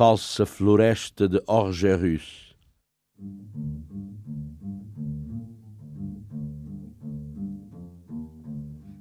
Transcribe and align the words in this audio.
Falsa 0.00 0.46
floresta 0.46 1.28
de 1.28 1.42
Orgerus. 1.46 2.56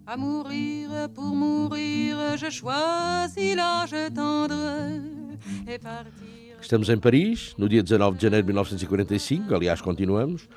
À 0.06 0.18
mourir 0.18 0.90
pour 1.16 1.34
mourir, 1.34 2.18
je 2.36 2.50
choisis 2.52 3.56
l'âge 3.56 3.96
tendre 4.14 4.54
et 5.66 5.80
partir. 5.80 6.58
Estamos 6.60 6.90
em 6.90 6.98
Paris, 6.98 7.56
no 7.58 7.70
dia 7.70 7.82
19 7.82 8.18
de 8.18 8.24
janeiro 8.24 8.44
de 8.44 8.48
1945, 8.48 9.56
aliás, 9.56 9.80
continuamos. 9.80 10.50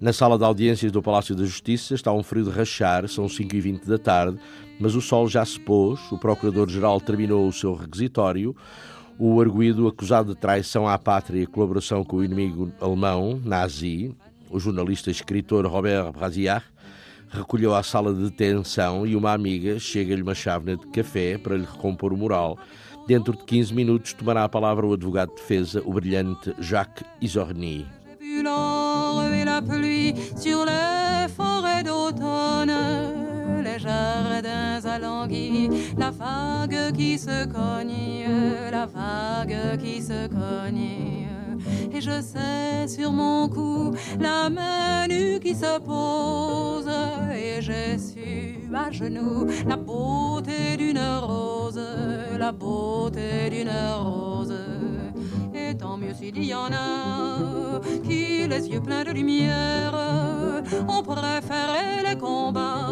Na 0.00 0.14
sala 0.14 0.38
de 0.38 0.44
audiências 0.44 0.90
do 0.90 1.02
Palácio 1.02 1.36
da 1.36 1.44
Justiça 1.44 1.94
está 1.94 2.10
um 2.10 2.22
frio 2.22 2.44
de 2.44 2.50
rachar, 2.50 3.06
são 3.08 3.26
5h20 3.26 3.86
da 3.86 3.98
tarde, 3.98 4.38
mas 4.80 4.94
o 4.94 5.02
sol 5.02 5.28
já 5.28 5.44
se 5.44 5.60
pôs, 5.60 6.00
o 6.10 6.18
Procurador-Geral 6.18 6.98
terminou 6.98 7.46
o 7.46 7.52
seu 7.52 7.74
requisitório, 7.74 8.56
o 9.18 9.40
arguído 9.40 9.86
acusado 9.86 10.34
de 10.34 10.40
traição 10.40 10.88
à 10.88 10.98
pátria 10.98 11.42
e 11.42 11.46
colaboração 11.46 12.04
com 12.04 12.16
o 12.16 12.24
inimigo 12.24 12.72
alemão, 12.80 13.40
nazi, 13.44 14.14
o 14.50 14.58
jornalista 14.58 15.10
e 15.10 15.12
escritor 15.12 15.66
Robert 15.66 16.12
Brasillac, 16.12 16.66
recolheu 17.28 17.74
à 17.74 17.82
sala 17.82 18.12
de 18.12 18.24
detenção 18.24 19.06
e 19.06 19.16
uma 19.16 19.32
amiga 19.32 19.78
chega-lhe 19.78 20.22
uma 20.22 20.34
chávena 20.34 20.76
de 20.76 20.86
café 20.88 21.38
para 21.38 21.56
lhe 21.56 21.64
recompor 21.64 22.12
o 22.12 22.16
moral. 22.16 22.58
Dentro 23.06 23.36
de 23.36 23.42
15 23.44 23.74
minutos 23.74 24.12
tomará 24.12 24.44
a 24.44 24.48
palavra 24.48 24.86
o 24.86 24.92
advogado 24.92 25.30
de 25.30 25.36
defesa, 25.36 25.82
o 25.84 25.92
brilhante 25.92 26.54
Jacques 26.60 27.04
Isorni. 27.20 27.86
Les 33.62 33.78
jardins 33.78 34.84
alanguis, 34.84 35.94
la 35.96 36.10
vague 36.10 36.92
qui 36.92 37.16
se 37.16 37.46
cogne, 37.46 38.26
la 38.82 38.86
vague 38.86 39.80
qui 39.80 40.02
se 40.02 40.26
cogne. 40.26 41.28
Et 41.94 42.00
je 42.00 42.20
sais 42.20 42.88
sur 42.88 43.12
mon 43.12 43.48
cou 43.48 43.92
la 44.18 44.50
main 44.50 45.06
nue 45.06 45.38
qui 45.38 45.54
se 45.54 45.78
pose, 45.78 46.90
et 47.32 47.60
j'ai 47.60 47.96
su 47.98 48.58
à 48.74 48.90
genoux 48.90 49.46
la 49.68 49.76
beauté 49.76 50.76
d'une 50.76 50.98
rose, 51.20 51.80
la 52.36 52.50
beauté 52.50 53.50
d'une 53.50 53.70
rose. 54.00 54.58
Et 55.54 55.76
tant 55.76 55.96
mieux 55.96 56.14
s'il 56.14 56.42
y 56.42 56.54
en 56.54 56.72
a 56.72 57.80
qui, 58.02 58.48
les 58.48 58.68
yeux 58.68 58.80
pleins 58.80 59.04
de 59.04 59.12
lumière, 59.12 59.94
ont 60.88 61.02
préféré 61.02 62.02
les 62.08 62.18
combats 62.18 62.88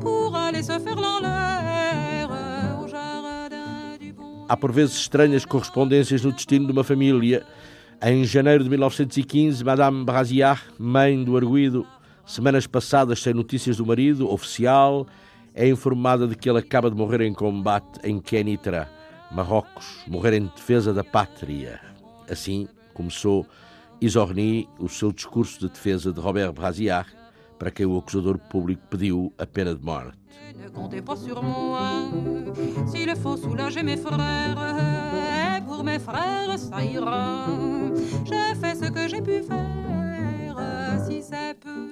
pour 0.00 0.36
aller 0.36 0.62
se 0.62 0.78
faire 0.78 1.00
l'air 1.22 2.25
Há 4.48 4.56
por 4.56 4.70
vezes 4.70 4.94
estranhas 4.94 5.44
correspondências 5.44 6.22
no 6.22 6.30
destino 6.30 6.66
de 6.66 6.72
uma 6.72 6.84
família. 6.84 7.44
Em 8.00 8.24
janeiro 8.24 8.62
de 8.62 8.70
1915, 8.70 9.64
Madame 9.64 10.04
Brasillac, 10.04 10.62
mãe 10.78 11.24
do 11.24 11.36
arguído, 11.36 11.84
semanas 12.24 12.64
passadas 12.64 13.20
sem 13.20 13.34
notícias 13.34 13.78
do 13.78 13.84
marido, 13.84 14.30
oficial, 14.30 15.04
é 15.52 15.68
informada 15.68 16.28
de 16.28 16.36
que 16.36 16.48
ele 16.48 16.60
acaba 16.60 16.88
de 16.88 16.96
morrer 16.96 17.22
em 17.22 17.34
combate 17.34 17.98
em 18.04 18.20
Kenitra, 18.20 18.88
Marrocos, 19.32 20.04
morrer 20.06 20.34
em 20.34 20.46
defesa 20.54 20.94
da 20.94 21.02
pátria. 21.02 21.80
Assim 22.30 22.68
começou 22.94 23.44
Isorni 24.00 24.68
o 24.78 24.88
seu 24.88 25.10
discurso 25.10 25.58
de 25.58 25.68
defesa 25.68 26.12
de 26.12 26.20
Robert 26.20 26.52
Brasillac, 26.52 27.10
para 27.58 27.70
quem 27.70 27.86
o 27.86 27.98
acusador 27.98 28.38
público 28.38 28.82
pediu 28.90 29.32
a 29.38 29.46
pena 29.46 29.74
de 29.74 29.84
morte. 29.84 30.16
Ne 30.58 30.70
comptez 30.70 31.02
pas 31.02 31.16
sur 31.16 31.42
moi 31.42 32.10
s'il 32.86 33.14
faut 33.16 33.36
soulager 33.36 33.82
mes 33.82 33.96
frères. 33.96 34.58
Et 35.56 35.60
pour 35.62 35.82
mes 35.84 35.98
frères, 35.98 36.58
ça 36.58 36.84
ira. 36.84 37.46
J'ai 38.24 38.54
fait 38.60 38.74
ce 38.74 38.90
que 38.90 39.08
j'ai 39.08 39.22
pu 39.22 39.42
faire. 39.42 40.56
Si 41.06 41.22
c'est 41.22 41.58
peu, 41.60 41.90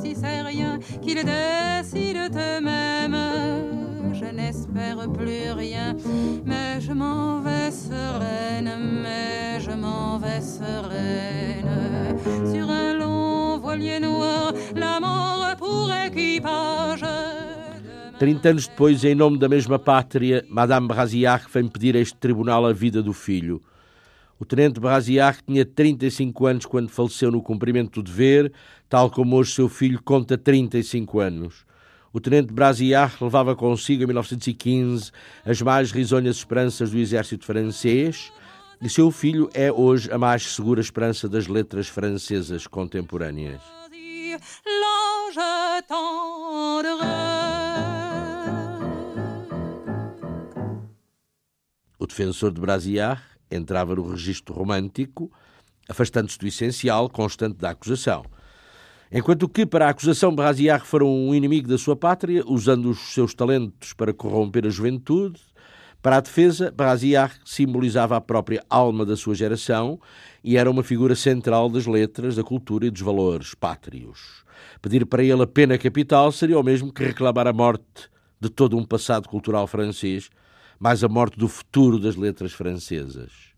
si 0.00 0.14
c'est 0.14 0.42
rien, 0.42 0.78
qu'ils 1.00 1.24
décident 1.24 2.28
eux-mêmes. 2.34 3.16
Je 4.12 4.26
n'espère 4.26 5.10
plus 5.12 5.50
rien, 5.52 5.96
mais 6.44 6.80
je 6.80 6.92
m'en 6.92 7.40
vais 7.40 7.70
sereine, 7.70 8.70
mais 9.02 9.60
je 9.60 9.72
m'en 9.72 10.18
vais 10.18 10.40
sereine. 10.40 12.16
Sur 12.52 12.70
un 12.70 12.94
long 12.94 13.11
voilier 13.72 14.00
noir, 14.00 14.52
pour 15.58 15.90
équipage. 15.90 17.04
30 18.18 18.48
anos 18.50 18.68
depois, 18.68 19.02
em 19.02 19.14
nome 19.14 19.38
da 19.38 19.48
mesma 19.48 19.78
pátria, 19.78 20.44
Madame 20.48 20.86
Brasillac 20.86 21.46
vem 21.50 21.66
pedir 21.66 21.96
a 21.96 22.00
este 22.00 22.16
tribunal 22.16 22.66
a 22.66 22.72
vida 22.72 23.02
do 23.02 23.12
filho. 23.12 23.62
O 24.38 24.44
tenente 24.44 24.78
Brasillac 24.78 25.42
tinha 25.44 25.64
35 25.64 26.46
anos 26.46 26.66
quando 26.66 26.90
faleceu 26.90 27.30
no 27.30 27.42
cumprimento 27.42 28.02
do 28.02 28.10
dever, 28.10 28.52
tal 28.88 29.10
como 29.10 29.36
hoje 29.36 29.52
seu 29.52 29.68
filho 29.68 30.00
conta 30.02 30.36
35 30.36 31.20
anos. 31.20 31.64
O 32.12 32.20
tenente 32.20 32.52
Brasillac 32.52 33.22
levava 33.24 33.56
consigo, 33.56 34.02
em 34.02 34.06
1915, 34.06 35.10
as 35.46 35.62
mais 35.62 35.90
risonhas 35.90 36.36
esperanças 36.36 36.90
do 36.90 36.98
exército 36.98 37.46
francês, 37.46 38.30
e 38.82 38.90
seu 38.90 39.12
filho 39.12 39.48
é 39.54 39.70
hoje 39.70 40.10
a 40.10 40.18
mais 40.18 40.54
segura 40.54 40.80
esperança 40.80 41.28
das 41.28 41.46
letras 41.46 41.86
francesas 41.86 42.66
contemporâneas. 42.66 43.62
O 51.96 52.06
defensor 52.08 52.50
de 52.50 52.60
Brasillac 52.60 53.22
entrava 53.48 53.94
no 53.94 54.10
registro 54.10 54.52
romântico, 54.52 55.30
afastando-se 55.88 56.36
do 56.36 56.48
essencial 56.48 57.08
constante 57.08 57.58
da 57.58 57.70
acusação. 57.70 58.24
Enquanto 59.12 59.48
que, 59.48 59.64
para 59.64 59.86
a 59.86 59.90
acusação, 59.90 60.34
Brasillac 60.34 60.84
fora 60.84 61.04
um 61.04 61.32
inimigo 61.32 61.68
da 61.68 61.78
sua 61.78 61.94
pátria, 61.94 62.42
usando 62.46 62.90
os 62.90 62.98
seus 63.14 63.32
talentos 63.32 63.92
para 63.92 64.12
corromper 64.12 64.66
a 64.66 64.70
juventude, 64.70 65.40
para 66.02 66.16
a 66.16 66.20
defesa, 66.20 66.72
Brasillac 66.72 67.36
simbolizava 67.44 68.16
a 68.16 68.20
própria 68.20 68.64
alma 68.68 69.06
da 69.06 69.16
sua 69.16 69.36
geração 69.36 70.00
e 70.42 70.56
era 70.56 70.68
uma 70.68 70.82
figura 70.82 71.14
central 71.14 71.68
das 71.68 71.86
letras, 71.86 72.34
da 72.34 72.42
cultura 72.42 72.86
e 72.86 72.90
dos 72.90 73.02
valores 73.02 73.54
pátrios. 73.54 74.44
Pedir 74.80 75.06
para 75.06 75.22
ele 75.22 75.42
a 75.42 75.46
pena 75.46 75.78
capital 75.78 76.32
seria 76.32 76.58
o 76.58 76.62
mesmo 76.62 76.92
que 76.92 77.04
reclamar 77.04 77.46
a 77.46 77.52
morte 77.52 78.10
de 78.40 78.50
todo 78.50 78.76
um 78.76 78.84
passado 78.84 79.28
cultural 79.28 79.68
francês, 79.68 80.28
mais 80.76 81.04
a 81.04 81.08
morte 81.08 81.38
do 81.38 81.48
futuro 81.48 82.00
das 82.00 82.16
letras 82.16 82.52
francesas. 82.52 83.51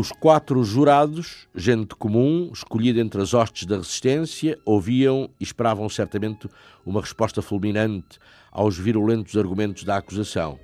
Os 0.00 0.12
quatro 0.12 0.62
jurados, 0.62 1.48
gente 1.52 1.96
comum, 1.96 2.52
escolhida 2.54 3.00
entre 3.00 3.20
as 3.20 3.34
hostes 3.34 3.66
da 3.66 3.78
resistência, 3.78 4.56
ouviam 4.64 5.28
e 5.40 5.42
esperavam 5.42 5.88
certamente 5.88 6.48
uma 6.86 7.00
resposta 7.00 7.42
fulminante 7.42 8.20
aos 8.52 8.78
virulentos 8.78 9.36
argumentos 9.36 9.82
da 9.82 9.96
acusação. 9.96 10.56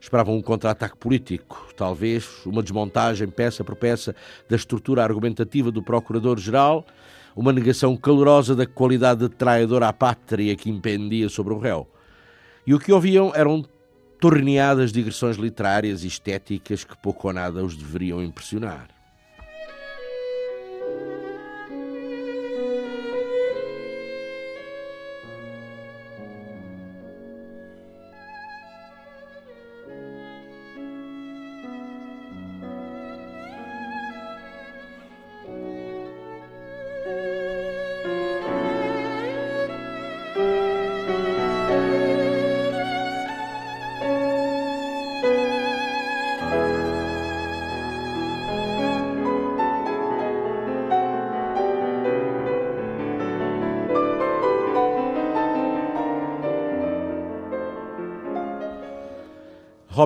Esperavam 0.00 0.36
um 0.36 0.40
contra-ataque 0.40 0.96
político, 0.96 1.66
talvez 1.76 2.46
uma 2.46 2.62
desmontagem 2.62 3.26
peça 3.26 3.64
por 3.64 3.74
peça 3.74 4.14
da 4.48 4.54
estrutura 4.54 5.02
argumentativa 5.02 5.72
do 5.72 5.82
Procurador-Geral, 5.82 6.86
uma 7.34 7.52
negação 7.52 7.96
calorosa 7.96 8.54
da 8.54 8.64
qualidade 8.64 9.22
de 9.22 9.28
traidor 9.28 9.82
à 9.82 9.92
pátria 9.92 10.54
que 10.54 10.70
impendia 10.70 11.28
sobre 11.28 11.52
o 11.52 11.58
réu. 11.58 11.84
E 12.64 12.72
o 12.72 12.78
que 12.78 12.92
ouviam 12.92 13.32
eram 13.34 13.64
torneadas 14.20 14.92
digressões 14.92 15.36
literárias 15.36 16.04
e 16.04 16.08
estéticas 16.08 16.84
que 16.84 16.96
pouco 16.96 17.28
ou 17.28 17.34
nada 17.34 17.64
os 17.64 17.76
deveriam 17.76 18.22
impressionar. 18.22 18.97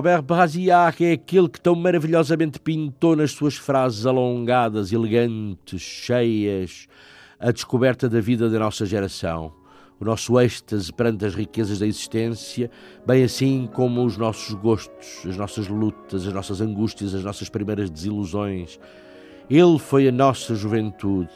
Robert 0.03 0.21
Brasillac 0.21 1.01
é 1.01 1.13
aquele 1.13 1.47
que 1.47 1.61
tão 1.61 1.75
maravilhosamente 1.75 2.59
pintou 2.59 3.15
nas 3.15 3.31
suas 3.31 3.55
frases 3.55 4.05
alongadas, 4.05 4.91
elegantes, 4.91 5.81
cheias, 5.81 6.89
a 7.39 7.53
descoberta 7.53 8.09
da 8.09 8.19
vida 8.19 8.49
da 8.49 8.59
nossa 8.59 8.85
geração, 8.85 9.53
o 10.01 10.03
nosso 10.03 10.37
êxtase 10.41 10.91
perante 10.91 11.23
as 11.23 11.33
riquezas 11.33 11.79
da 11.79 11.87
existência, 11.87 12.69
bem 13.07 13.23
assim 13.23 13.65
como 13.71 14.03
os 14.03 14.17
nossos 14.17 14.53
gostos, 14.55 15.25
as 15.25 15.37
nossas 15.37 15.69
lutas, 15.69 16.27
as 16.27 16.33
nossas 16.33 16.59
angústias, 16.59 17.15
as 17.15 17.23
nossas 17.23 17.47
primeiras 17.47 17.89
desilusões. 17.89 18.77
Ele 19.49 19.79
foi 19.79 20.09
a 20.09 20.11
nossa 20.11 20.53
juventude 20.53 21.31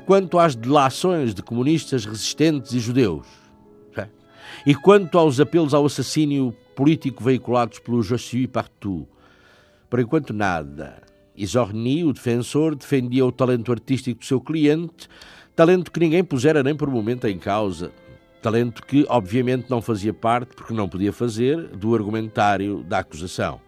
E 0.00 0.02
quanto 0.02 0.38
às 0.38 0.54
delações 0.54 1.34
de 1.34 1.42
comunistas 1.42 2.06
resistentes 2.06 2.72
e 2.72 2.80
judeus? 2.80 3.26
E 4.64 4.74
quanto 4.74 5.18
aos 5.18 5.38
apelos 5.38 5.74
ao 5.74 5.84
assassínio 5.84 6.56
político 6.74 7.22
veiculados 7.22 7.78
pelo 7.80 8.02
Je 8.02 8.16
suis 8.16 8.46
partout? 8.46 9.06
Por 9.90 10.00
enquanto, 10.00 10.32
nada. 10.32 11.02
Isorni, 11.36 12.02
o 12.02 12.14
defensor, 12.14 12.74
defendia 12.74 13.26
o 13.26 13.30
talento 13.30 13.70
artístico 13.70 14.20
do 14.20 14.24
seu 14.24 14.40
cliente, 14.40 15.06
talento 15.54 15.92
que 15.92 16.00
ninguém 16.00 16.24
pusera 16.24 16.62
nem 16.62 16.74
por 16.74 16.88
um 16.88 16.92
momento 16.92 17.26
em 17.28 17.38
causa. 17.38 17.92
Talento 18.40 18.82
que, 18.86 19.04
obviamente, 19.06 19.68
não 19.68 19.82
fazia 19.82 20.14
parte, 20.14 20.56
porque 20.56 20.72
não 20.72 20.88
podia 20.88 21.12
fazer, 21.12 21.76
do 21.76 21.94
argumentário 21.94 22.82
da 22.84 23.00
acusação. 23.00 23.60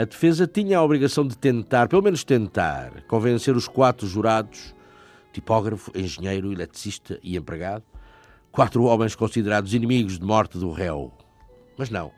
A 0.00 0.04
defesa 0.06 0.46
tinha 0.46 0.78
a 0.78 0.82
obrigação 0.82 1.26
de 1.26 1.36
tentar, 1.36 1.86
pelo 1.86 2.00
menos 2.00 2.24
tentar, 2.24 3.02
convencer 3.02 3.54
os 3.54 3.68
quatro 3.68 4.06
jurados, 4.06 4.74
tipógrafo, 5.30 5.92
engenheiro, 5.94 6.50
eletricista 6.50 7.20
e 7.22 7.36
empregado, 7.36 7.84
quatro 8.50 8.84
homens 8.84 9.14
considerados 9.14 9.74
inimigos 9.74 10.18
de 10.18 10.24
morte 10.24 10.56
do 10.56 10.72
réu. 10.72 11.12
Mas 11.76 11.90
não. 11.90 12.10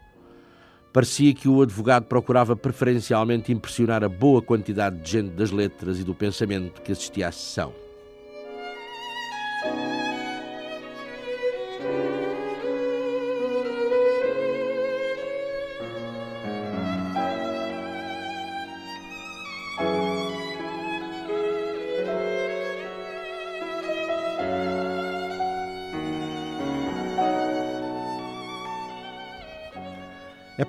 Parecia 0.93 1.35
que 1.35 1.49
o 1.49 1.61
advogado 1.61 2.05
procurava 2.05 2.55
preferencialmente 2.55 3.51
impressionar 3.51 4.05
a 4.05 4.09
boa 4.09 4.41
quantidade 4.41 5.01
de 5.01 5.11
gente 5.11 5.31
das 5.31 5.51
letras 5.51 5.99
e 5.99 6.05
do 6.05 6.15
pensamento 6.15 6.83
que 6.83 6.93
assistia 6.93 7.27
à 7.27 7.33
sessão. 7.33 7.75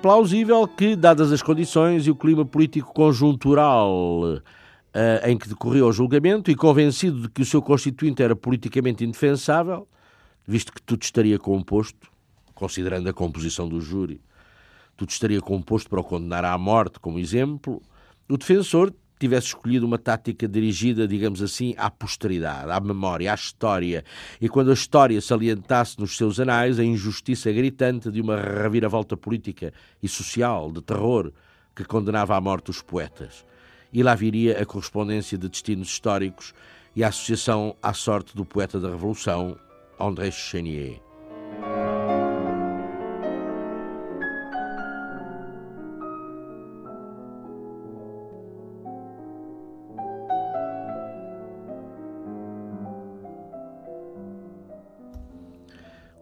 Plausível 0.04 0.68
que, 0.68 0.94
dadas 0.94 1.32
as 1.32 1.40
condições 1.40 2.06
e 2.06 2.10
o 2.10 2.14
clima 2.14 2.44
político 2.44 2.92
conjuntural 2.92 4.34
uh, 4.34 5.26
em 5.26 5.38
que 5.38 5.48
decorreu 5.48 5.86
o 5.86 5.92
julgamento 5.92 6.50
e 6.50 6.54
convencido 6.54 7.22
de 7.22 7.30
que 7.30 7.40
o 7.40 7.44
seu 7.46 7.62
constituinte 7.62 8.22
era 8.22 8.36
politicamente 8.36 9.02
indefensável, 9.02 9.88
visto 10.46 10.74
que 10.74 10.82
tudo 10.82 11.02
estaria 11.02 11.38
composto, 11.38 12.06
considerando 12.54 13.08
a 13.08 13.14
composição 13.14 13.66
do 13.66 13.80
júri, 13.80 14.20
tudo 14.94 15.08
estaria 15.08 15.40
composto 15.40 15.88
para 15.88 16.00
o 16.00 16.04
condenar 16.04 16.44
à 16.44 16.58
morte, 16.58 17.00
como 17.00 17.18
exemplo, 17.18 17.80
o 18.28 18.36
defensor 18.36 18.92
tivesse 19.18 19.48
escolhido 19.48 19.86
uma 19.86 19.98
tática 19.98 20.46
dirigida, 20.48 21.06
digamos 21.06 21.42
assim, 21.42 21.74
à 21.76 21.90
posteridade, 21.90 22.70
à 22.70 22.80
memória, 22.80 23.30
à 23.30 23.34
história, 23.34 24.04
e 24.40 24.48
quando 24.48 24.70
a 24.70 24.74
história 24.74 25.20
salientasse 25.20 25.98
nos 25.98 26.16
seus 26.16 26.40
anais 26.40 26.78
a 26.78 26.84
injustiça 26.84 27.52
gritante 27.52 28.10
de 28.10 28.20
uma 28.20 28.36
reviravolta 28.36 29.16
política 29.16 29.72
e 30.02 30.08
social, 30.08 30.70
de 30.72 30.82
terror, 30.82 31.32
que 31.74 31.84
condenava 31.84 32.36
à 32.36 32.40
morte 32.40 32.70
os 32.70 32.82
poetas. 32.82 33.44
E 33.92 34.02
lá 34.02 34.14
viria 34.14 34.60
a 34.60 34.66
correspondência 34.66 35.38
de 35.38 35.48
destinos 35.48 35.88
históricos 35.88 36.52
e 36.94 37.02
a 37.04 37.08
associação 37.08 37.76
à 37.82 37.92
sorte 37.92 38.34
do 38.36 38.44
poeta 38.44 38.80
da 38.80 38.90
Revolução, 38.90 39.56
André 39.98 40.30
Chenier. 40.30 41.13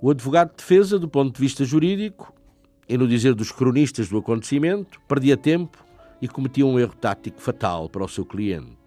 O 0.04 0.10
advogado 0.10 0.50
de 0.50 0.56
defesa, 0.56 0.98
do 0.98 1.08
ponto 1.08 1.32
de 1.32 1.40
vista 1.40 1.64
jurídico, 1.64 2.34
e 2.88 2.98
no 2.98 3.06
dizer 3.06 3.36
dos 3.36 3.52
cronistas 3.52 4.08
do 4.08 4.18
acontecimento, 4.18 5.00
perdia 5.06 5.36
tempo 5.36 5.78
e 6.20 6.26
cometia 6.26 6.66
um 6.66 6.76
erro 6.76 6.96
tático 6.96 7.40
fatal 7.40 7.88
para 7.88 8.04
o 8.04 8.08
seu 8.08 8.26
cliente. 8.26 8.81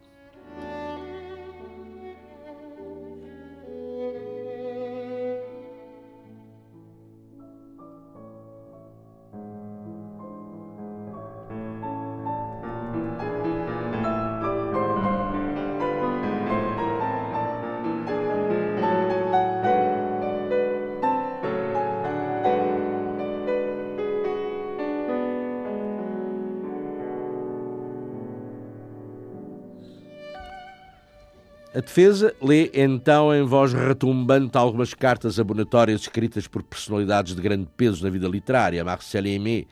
Defesa 31.86 32.36
lê 32.42 32.72
então 32.74 33.34
em 33.34 33.44
voz 33.44 33.72
retumbante 33.72 34.58
algumas 34.58 34.94
cartas 34.94 35.40
abonatórias 35.40 36.02
escritas 36.02 36.48
por 36.48 36.64
personalidades 36.64 37.36
de 37.36 37.42
grande 37.42 37.68
peso 37.78 38.04
na 38.04 38.10
vida 38.10 38.28
literária, 38.28 38.84
Marcel 38.84 39.24
Aimé, 39.24 39.66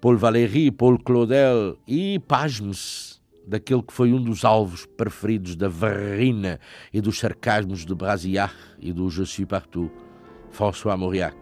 Paul 0.00 0.16
Valéry, 0.16 0.70
Paul 0.70 0.98
Claudel 0.98 1.76
e, 1.86 2.18
pasme-se, 2.20 3.20
daquele 3.46 3.82
que 3.82 3.92
foi 3.92 4.12
um 4.12 4.22
dos 4.22 4.44
alvos 4.44 4.86
preferidos 4.86 5.56
da 5.56 5.68
verrina 5.68 6.60
e 6.92 7.00
dos 7.00 7.18
sarcasmos 7.18 7.84
de 7.84 7.94
Brasillac 7.94 8.54
e 8.78 8.92
do 8.92 9.10
Je 9.10 9.26
suis 9.26 9.46
partout, 9.46 9.90
François 10.50 10.96
Mauriac. 10.96 11.39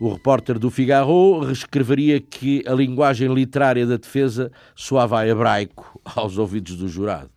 O 0.00 0.14
repórter 0.14 0.58
do 0.58 0.70
Figaro 0.70 1.40
reescreveria 1.40 2.18
que 2.22 2.64
a 2.66 2.72
linguagem 2.72 3.28
literária 3.34 3.86
da 3.86 3.98
defesa 3.98 4.50
soava 4.74 5.20
a 5.20 5.28
hebraico 5.28 6.00
aos 6.02 6.38
ouvidos 6.38 6.74
dos 6.76 6.90
jurados. 6.90 7.30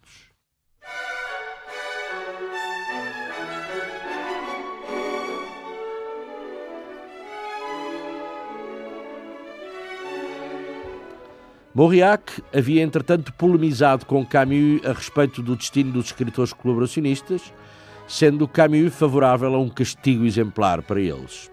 Mauriac 11.76 12.42
havia, 12.56 12.82
entretanto, 12.82 13.34
polemizado 13.34 14.06
com 14.06 14.26
Camus 14.26 14.86
a 14.86 14.94
respeito 14.94 15.42
do 15.42 15.58
destino 15.58 15.92
dos 15.92 16.06
escritores 16.06 16.54
colaboracionistas, 16.54 17.54
sendo 18.08 18.48
Camus 18.48 18.96
favorável 18.96 19.54
a 19.54 19.60
um 19.60 19.68
castigo 19.68 20.24
exemplar 20.24 20.82
para 20.82 21.02
eles. 21.02 21.52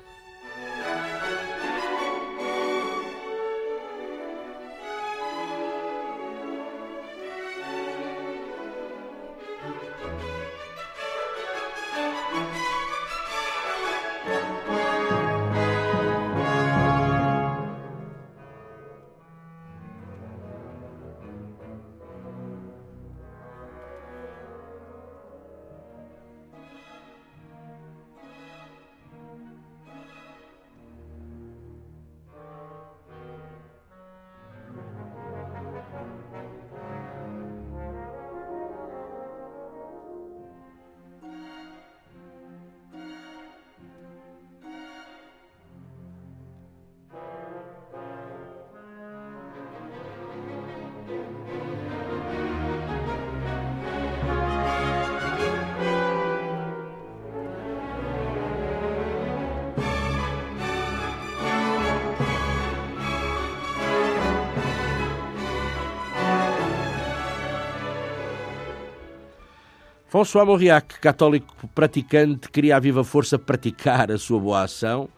François 70.10 70.44
Mauriac, 70.44 70.98
católico 70.98 71.68
praticante, 71.68 72.48
queria 72.50 72.76
a 72.76 72.80
viva 72.80 73.04
força 73.04 73.38
praticar 73.38 74.10
a 74.10 74.18
sua 74.18 74.40
boa 74.40 74.64
ação 74.64 75.08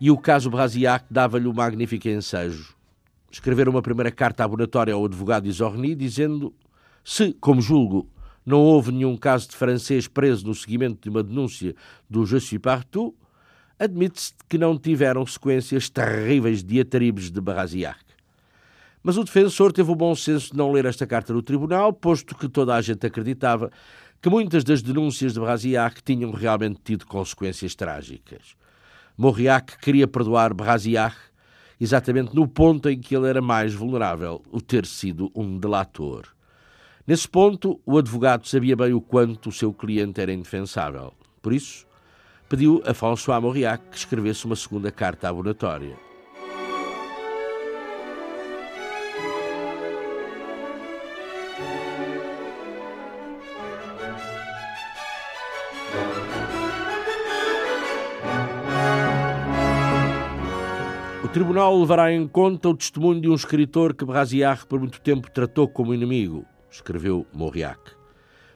e 0.00 0.08
o 0.08 0.16
caso 0.16 0.48
Brasiac 0.48 1.04
dava-lhe 1.10 1.48
um 1.48 1.52
magnífico 1.52 2.06
ensejo. 2.06 2.76
Escrever 3.28 3.68
uma 3.68 3.82
primeira 3.82 4.12
carta 4.12 4.44
abonatória 4.44 4.94
ao 4.94 5.04
advogado 5.04 5.48
Isorni 5.48 5.96
dizendo 5.96 6.54
se, 7.04 7.32
como 7.40 7.60
julgo, 7.60 8.08
não 8.46 8.60
houve 8.60 8.92
nenhum 8.92 9.16
caso 9.16 9.48
de 9.48 9.56
francês 9.56 10.06
preso 10.06 10.46
no 10.46 10.54
seguimento 10.54 11.00
de 11.02 11.10
uma 11.10 11.24
denúncia 11.24 11.74
do 12.08 12.24
Je 12.24 12.38
suis 12.38 12.60
partout, 12.60 13.16
admite-se 13.80 14.32
que 14.48 14.56
não 14.56 14.78
tiveram 14.78 15.26
sequências 15.26 15.90
terríveis 15.90 16.62
diatribes 16.62 17.32
de 17.32 17.40
Brasiac. 17.40 17.98
Mas 19.02 19.16
o 19.16 19.22
defensor 19.22 19.72
teve 19.72 19.90
o 19.90 19.94
bom 19.94 20.16
senso 20.16 20.50
de 20.50 20.56
não 20.56 20.72
ler 20.72 20.84
esta 20.84 21.06
carta 21.06 21.32
no 21.32 21.40
tribunal, 21.40 21.92
posto 21.92 22.34
que 22.34 22.48
toda 22.48 22.74
a 22.74 22.80
gente 22.80 23.06
acreditava 23.06 23.70
que 24.20 24.28
muitas 24.28 24.64
das 24.64 24.82
denúncias 24.82 25.34
de 25.34 25.40
Brasiac 25.40 26.02
tinham 26.02 26.30
realmente 26.30 26.80
tido 26.82 27.06
consequências 27.06 27.74
trágicas. 27.74 28.56
Mauriac 29.16 29.78
queria 29.78 30.06
perdoar 30.06 30.52
Brasiac 30.52 31.16
exatamente 31.80 32.34
no 32.34 32.48
ponto 32.48 32.88
em 32.88 32.98
que 32.98 33.14
ele 33.14 33.28
era 33.28 33.40
mais 33.40 33.74
vulnerável, 33.74 34.42
o 34.50 34.60
ter 34.60 34.86
sido 34.86 35.30
um 35.34 35.58
delator. 35.58 36.26
Nesse 37.06 37.28
ponto, 37.28 37.80
o 37.86 37.98
advogado 37.98 38.48
sabia 38.48 38.74
bem 38.74 38.92
o 38.92 39.00
quanto 39.00 39.48
o 39.48 39.52
seu 39.52 39.72
cliente 39.72 40.20
era 40.20 40.32
indefensável. 40.32 41.12
Por 41.40 41.52
isso, 41.52 41.86
pediu 42.48 42.82
a 42.84 42.92
François 42.92 43.40
Mauriac 43.40 43.90
que 43.90 43.96
escrevesse 43.96 44.44
uma 44.44 44.56
segunda 44.56 44.90
carta 44.90 45.28
abonatória. 45.28 46.05
Tribunal 61.36 61.78
levará 61.78 62.10
em 62.10 62.26
conta 62.26 62.70
o 62.70 62.74
testemunho 62.74 63.20
de 63.20 63.28
um 63.28 63.34
escritor 63.34 63.92
que 63.92 64.06
Brasiar 64.06 64.64
por 64.64 64.80
muito 64.80 64.98
tempo 65.02 65.30
tratou 65.30 65.68
como 65.68 65.92
inimigo, 65.92 66.46
escreveu 66.70 67.26
Mauriac. 67.30 67.78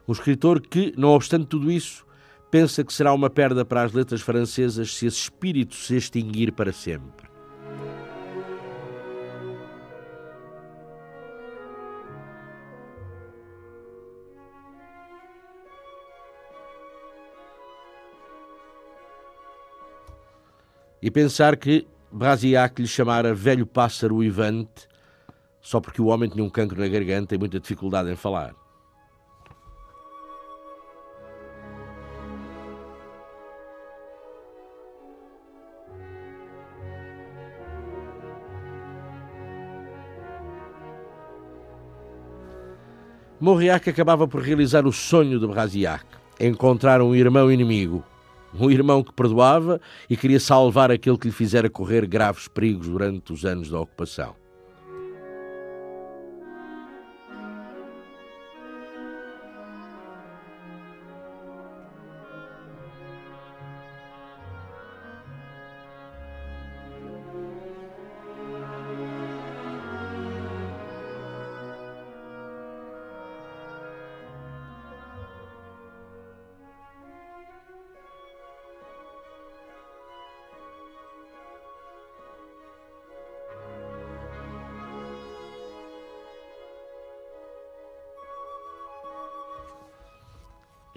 Um 0.09 0.13
escritor 0.13 0.63
que, 0.63 0.95
não 0.97 1.11
obstante 1.11 1.45
tudo 1.45 1.71
isso, 1.71 2.07
pensa 2.51 2.83
que 2.83 2.91
será 2.91 3.13
uma 3.13 3.29
perda 3.29 3.67
para 3.67 3.83
as 3.83 3.93
letras 3.93 4.23
francesas 4.23 4.95
se 4.95 5.05
esse 5.05 5.19
espírito 5.19 5.75
se 5.75 5.95
extinguir 5.95 6.53
para 6.53 6.73
sempre. 6.73 7.29
E 21.03 21.11
pensar 21.11 21.59
que 21.59 21.87
Brasiac 22.13 22.81
lhe 22.81 22.89
chamara 22.89 23.33
velho 23.33 23.67
pássaro 23.67 24.17
uivante 24.17 24.89
só 25.61 25.81
porque 25.81 26.01
o 26.01 26.07
homem 26.07 26.29
tinha 26.29 26.45
um 26.45 26.51
cancro 26.51 26.81
na 26.81 26.89
garganta 26.89 27.35
e 27.35 27.39
muita 27.39 27.61
dificuldade 27.61 28.11
em 28.11 28.17
falar. 28.17 28.55
Mauriac 43.39 43.89
acabava 43.89 44.29
por 44.29 44.43
realizar 44.43 44.87
o 44.87 44.93
sonho 44.93 45.41
de 45.41 45.47
Brasiac, 45.47 46.05
encontrar 46.39 47.01
um 47.01 47.15
irmão 47.15 47.51
inimigo, 47.51 48.05
um 48.59 48.71
irmão 48.71 49.03
que 49.03 49.13
perdoava 49.13 49.81
e 50.09 50.17
queria 50.17 50.41
salvar 50.41 50.91
aquele 50.91 51.19
que 51.19 51.29
lhe 51.29 51.33
fizera 51.33 51.69
correr 51.69 52.07
graves 52.07 52.49
perigos 52.49 52.89
durante 52.89 53.33
os 53.33 53.45
anos 53.45 53.71
da 53.71 53.81
ocupação. 53.81 54.40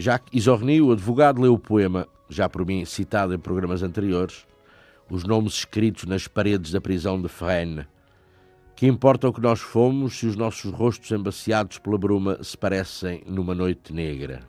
Jacques 0.04 0.32
Isorni, 0.34 0.82
o 0.82 0.92
advogado, 0.92 1.42
leu 1.42 1.54
o 1.54 1.58
poema, 1.58 2.10
já 2.28 2.50
por 2.50 2.66
mim 2.66 2.84
citado 2.84 3.34
em 3.34 3.40
programas 3.40 3.82
anteriores, 3.82 4.46
os 5.10 5.24
nomes 5.24 5.54
escritos 5.54 6.04
nas 6.04 6.28
paredes 6.28 6.74
da 6.74 6.82
prisão 6.82 7.22
de 7.22 7.30
Fresnes. 7.30 7.86
Que 8.76 8.86
importa 8.86 9.30
o 9.30 9.32
que 9.32 9.40
nós 9.40 9.62
fomos 9.62 10.20
se 10.20 10.26
os 10.26 10.36
nossos 10.36 10.74
rostos 10.74 11.10
embaciados 11.10 11.78
pela 11.78 11.98
bruma 11.98 12.38
se 12.44 12.58
parecem 12.58 13.24
numa 13.26 13.56
noite 13.56 13.94
negra? 13.94 14.42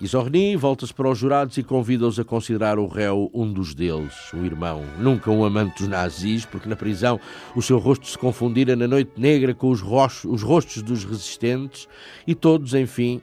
Isorni 0.00 0.56
volta-se 0.56 0.94
para 0.94 1.10
os 1.10 1.18
jurados 1.18 1.58
e 1.58 1.62
convida-os 1.62 2.18
a 2.18 2.24
considerar 2.24 2.78
o 2.78 2.86
réu 2.86 3.30
um 3.34 3.52
dos 3.52 3.74
deles, 3.74 4.14
um 4.32 4.46
irmão, 4.46 4.82
nunca 4.98 5.30
um 5.30 5.44
amante 5.44 5.76
dos 5.76 5.88
nazis, 5.88 6.46
porque 6.46 6.66
na 6.66 6.74
prisão 6.74 7.20
o 7.54 7.60
seu 7.60 7.78
rosto 7.78 8.06
se 8.06 8.16
confundira 8.16 8.74
na 8.74 8.88
noite 8.88 9.12
negra 9.18 9.52
com 9.52 9.68
os, 9.68 9.82
os 10.24 10.42
rostos 10.42 10.82
dos 10.82 11.04
resistentes 11.04 11.86
e 12.26 12.34
todos, 12.34 12.72
enfim, 12.72 13.20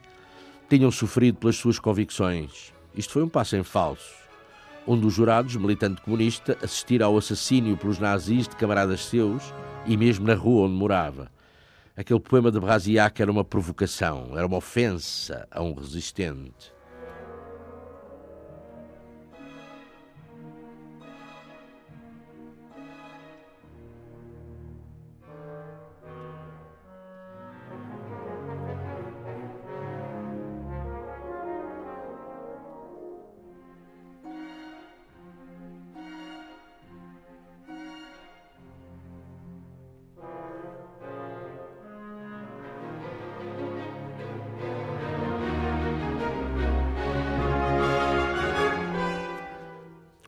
tinham 0.69 0.91
sofrido 0.91 1.39
pelas 1.39 1.55
suas 1.55 1.79
convicções. 1.79 2.71
Isto 2.95 3.13
foi 3.13 3.23
um 3.23 3.29
passo 3.29 3.55
em 3.55 3.63
falso. 3.63 4.13
Um 4.87 4.99
dos 4.99 5.15
jurados, 5.15 5.55
militante 5.55 5.99
comunista, 6.03 6.59
assistira 6.61 7.05
ao 7.05 7.17
assassínio 7.17 7.75
pelos 7.75 7.97
nazis 7.97 8.47
de 8.47 8.55
camaradas 8.55 9.03
seus 9.05 9.51
e 9.87 9.97
mesmo 9.97 10.27
na 10.27 10.35
rua 10.35 10.67
onde 10.67 10.75
morava. 10.75 11.36
Aquele 11.97 12.19
poema 12.19 12.51
de 12.51 12.59
Brasiac 12.59 13.19
era 13.19 13.31
uma 13.31 13.43
provocação, 13.43 14.37
era 14.37 14.45
uma 14.45 14.57
ofensa 14.57 15.47
a 15.49 15.63
um 15.63 15.73
resistente. 15.73 16.71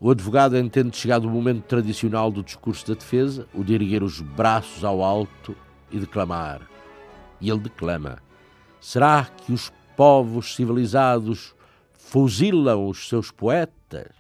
O 0.09 0.11
advogado 0.11 0.57
entende 0.57 0.97
chegado 0.97 1.25
o 1.25 1.29
momento 1.29 1.65
tradicional 1.65 2.31
do 2.31 2.41
discurso 2.41 2.87
da 2.87 2.95
defesa, 2.95 3.47
o 3.53 3.63
de 3.63 3.75
erguer 3.75 4.01
os 4.01 4.19
braços 4.19 4.83
ao 4.83 5.03
alto 5.03 5.55
e 5.91 5.99
declamar. 5.99 6.67
E 7.39 7.47
ele 7.47 7.59
declama: 7.59 8.17
Será 8.81 9.23
que 9.25 9.53
os 9.53 9.71
povos 9.95 10.55
civilizados 10.55 11.53
fuzilam 11.93 12.87
os 12.87 13.07
seus 13.07 13.29
poetas? 13.29 14.18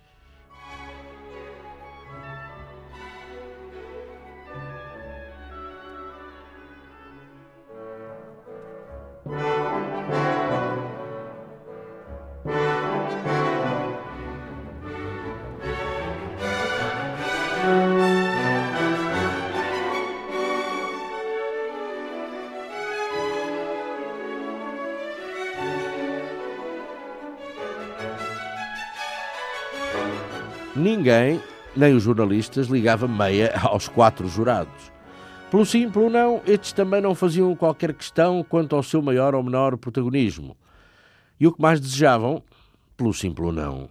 Ninguém, 30.79 31.41
nem 31.75 31.93
os 31.93 32.03
jornalistas, 32.03 32.67
ligava 32.67 33.05
meia 33.05 33.53
aos 33.63 33.89
quatro 33.89 34.29
jurados. 34.29 34.89
Pelo 35.51 35.65
sim, 35.65 35.89
pelo 35.89 36.09
não, 36.09 36.41
estes 36.47 36.71
também 36.71 37.01
não 37.01 37.13
faziam 37.13 37.53
qualquer 37.53 37.93
questão 37.93 38.41
quanto 38.47 38.77
ao 38.77 38.81
seu 38.81 39.01
maior 39.01 39.35
ou 39.35 39.43
menor 39.43 39.75
protagonismo. 39.75 40.55
E 41.37 41.45
o 41.45 41.51
que 41.51 41.61
mais 41.61 41.81
desejavam, 41.81 42.41
pelo 42.95 43.13
sim, 43.13 43.33
pelo 43.33 43.51
não, 43.51 43.89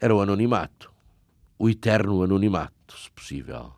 era 0.00 0.14
o 0.14 0.20
anonimato. 0.20 0.92
O 1.58 1.68
eterno 1.68 2.22
anonimato, 2.22 2.96
se 2.96 3.10
possível. 3.10 3.72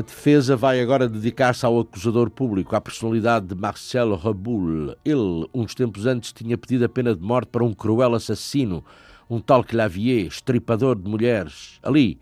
A 0.00 0.02
defesa 0.02 0.56
vai 0.56 0.80
agora 0.80 1.06
dedicar-se 1.06 1.66
ao 1.66 1.78
acusador 1.78 2.30
público, 2.30 2.74
à 2.74 2.80
personalidade 2.80 3.48
de 3.48 3.54
Marcel 3.54 4.16
Reboul. 4.16 4.96
Ele, 5.04 5.46
uns 5.52 5.74
tempos 5.74 6.06
antes, 6.06 6.32
tinha 6.32 6.56
pedido 6.56 6.86
a 6.86 6.88
pena 6.88 7.14
de 7.14 7.20
morte 7.20 7.48
para 7.48 7.62
um 7.62 7.74
cruel 7.74 8.14
assassino, 8.14 8.82
um 9.28 9.38
tal 9.38 9.62
Clavier, 9.62 10.26
estripador 10.26 10.96
de 10.96 11.06
mulheres, 11.06 11.78
ali, 11.82 12.18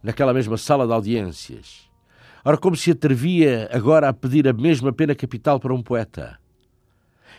naquela 0.00 0.32
mesma 0.32 0.56
sala 0.56 0.86
de 0.86 0.92
audiências. 0.92 1.90
Ora, 2.44 2.56
como 2.56 2.76
se 2.76 2.92
atrevia 2.92 3.68
agora 3.72 4.08
a 4.08 4.12
pedir 4.12 4.46
a 4.46 4.52
mesma 4.52 4.92
pena 4.92 5.12
capital 5.12 5.58
para 5.58 5.74
um 5.74 5.82
poeta? 5.82 6.38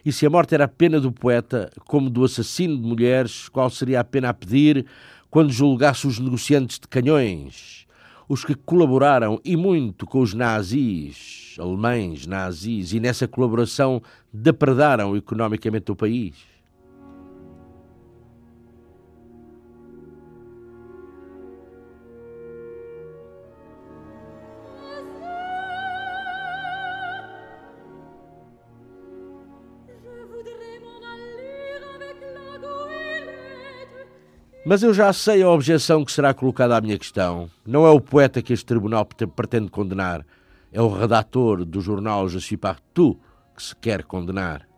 E 0.06 0.12
se 0.12 0.26
a 0.26 0.30
morte 0.30 0.54
era 0.54 0.66
a 0.66 0.68
pena 0.68 1.00
do 1.00 1.10
poeta, 1.10 1.72
como 1.86 2.10
do 2.10 2.26
assassino 2.26 2.76
de 2.76 2.84
mulheres, 2.84 3.48
qual 3.48 3.70
seria 3.70 4.02
a 4.02 4.04
pena 4.04 4.28
a 4.28 4.34
pedir 4.34 4.86
quando 5.30 5.54
julgasse 5.54 6.06
os 6.06 6.20
negociantes 6.20 6.80
de 6.80 6.88
canhões? 6.90 7.88
Os 8.30 8.46
que 8.46 8.54
colaboraram 8.54 9.42
e 9.44 9.58
muito 9.58 10.06
com 10.06 10.22
os 10.22 10.36
nazis, 10.36 11.56
alemães 11.60 12.28
nazis, 12.28 12.94
e 12.94 13.00
nessa 13.00 13.28
colaboração 13.28 14.00
depredaram 14.32 15.18
economicamente 15.18 15.92
o 15.92 15.96
país. 15.96 16.36
Mas 34.70 34.84
eu 34.84 34.94
já 34.94 35.12
sei 35.12 35.42
a 35.42 35.50
objeção 35.50 36.06
que 36.06 36.12
será 36.12 36.32
colocada 36.32 36.78
à 36.78 36.80
minha 36.80 36.96
questão. 36.96 37.50
Não 37.66 37.88
é 37.88 37.90
o 37.90 38.00
poeta 38.00 38.40
que 38.40 38.54
este 38.54 38.68
tribunal 38.68 39.04
pretende 39.36 39.72
condenar, 39.72 40.24
é 40.72 40.80
o 40.80 40.88
redator 40.88 41.66
do 41.66 41.82
jornal 41.82 42.30
Je 42.30 42.40
suis 42.40 42.56
partout 42.56 43.20
que 43.56 43.64
se 43.64 43.76
quer 43.76 44.04
condenar. 44.04 44.69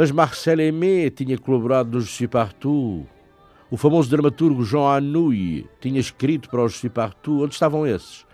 Mas 0.00 0.10
Marcel 0.10 0.60
Aimé 0.60 1.10
tinha 1.10 1.36
colaborado 1.36 1.98
no 1.98 2.28
Partout. 2.30 3.06
O 3.70 3.76
famoso 3.76 4.08
dramaturgo 4.08 4.64
Jean 4.64 4.96
Anouilh 4.96 5.68
tinha 5.78 6.00
escrito 6.00 6.48
para 6.48 6.64
o 6.64 6.90
Partout. 6.90 7.42
Onde 7.42 7.52
estavam 7.52 7.86
esses? 7.86 8.24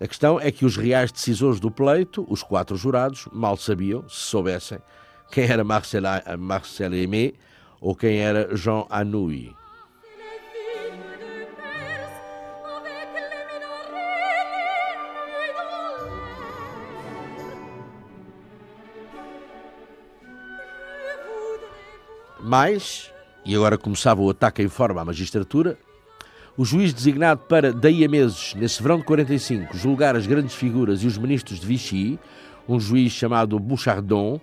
A 0.00 0.08
questão 0.08 0.40
é 0.40 0.50
que 0.50 0.64
os 0.64 0.76
reais 0.76 1.12
decisores 1.12 1.60
do 1.60 1.70
pleito, 1.70 2.26
os 2.28 2.42
quatro 2.42 2.76
jurados, 2.76 3.28
mal 3.32 3.56
sabiam, 3.56 4.02
se 4.08 4.16
soubessem, 4.16 4.80
quem 5.30 5.44
era 5.44 5.62
Marcel, 5.62 6.02
Marcel 6.36 6.90
Aimé 6.90 7.34
ou 7.80 7.94
quem 7.94 8.18
era 8.18 8.56
Jean 8.56 8.84
Anouilh. 8.90 9.59
Mas, 22.42 23.10
e 23.44 23.54
agora 23.54 23.76
começava 23.76 24.20
o 24.20 24.30
ataque 24.30 24.62
em 24.62 24.68
forma 24.68 25.00
à 25.00 25.04
magistratura, 25.04 25.78
o 26.56 26.64
juiz 26.64 26.92
designado 26.92 27.42
para, 27.48 27.72
daí 27.72 28.04
a 28.04 28.08
meses, 28.08 28.54
nesse 28.54 28.82
verão 28.82 28.98
de 28.98 29.04
45, 29.04 29.76
julgar 29.76 30.16
as 30.16 30.26
grandes 30.26 30.54
figuras 30.54 31.02
e 31.02 31.06
os 31.06 31.16
ministros 31.16 31.60
de 31.60 31.66
Vichy, 31.66 32.18
um 32.68 32.78
juiz 32.78 33.12
chamado 33.12 33.58
Bouchardon, 33.58 34.40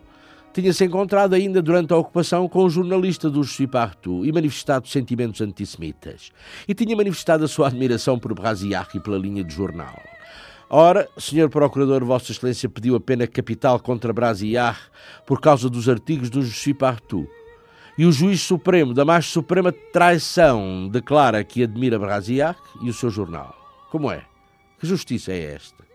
tinha-se 0.54 0.84
encontrado 0.84 1.36
ainda 1.36 1.62
durante 1.62 1.94
a 1.94 1.98
ocupação 1.98 2.50
com 2.50 2.66
um 2.66 2.70
jornalista 2.70 3.30
do 3.30 3.42
Partout 3.68 4.28
e 4.28 4.32
manifestado 4.32 4.88
sentimentos 4.88 5.40
antissemitas. 5.42 6.32
E 6.68 6.74
tinha 6.74 6.96
manifestado 6.96 7.46
a 7.46 7.48
sua 7.48 7.68
admiração 7.68 8.18
por 8.18 8.34
Brasillac 8.34 8.98
e 8.98 9.00
pela 9.00 9.20
linha 9.20 9.44
de 9.44 9.54
jornal. 9.54 10.02
Ora, 10.70 11.08
Sr. 11.18 11.50
Procurador, 11.50 12.04
Vossa 12.04 12.32
Excelência 12.32 12.68
pediu 12.68 12.96
a 12.96 13.00
pena 13.00 13.28
capital 13.28 13.80
contra 13.80 14.12
Brasillac 14.12 14.80
por 15.26 15.40
causa 15.40 15.70
dos 15.70 15.88
artigos 15.88 16.30
do 16.30 16.42
Partout. 16.74 17.37
E 17.98 18.06
o 18.06 18.12
juiz 18.12 18.42
supremo 18.42 18.94
da 18.94 19.04
mais 19.04 19.26
suprema 19.26 19.72
traição 19.72 20.88
declara 20.88 21.44
que 21.44 21.64
admira 21.64 21.98
Brasillac 21.98 22.60
e 22.82 22.90
o 22.90 22.94
seu 22.94 23.10
jornal. 23.10 23.56
Como 23.90 24.12
é? 24.12 24.24
Que 24.80 24.86
justiça 24.86 25.32
é 25.32 25.56
esta? 25.56 25.87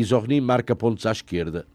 Isorni 0.00 0.40
marca 0.40 0.76
pontos 0.76 1.06
à 1.06 1.12
esquerda. 1.12 1.66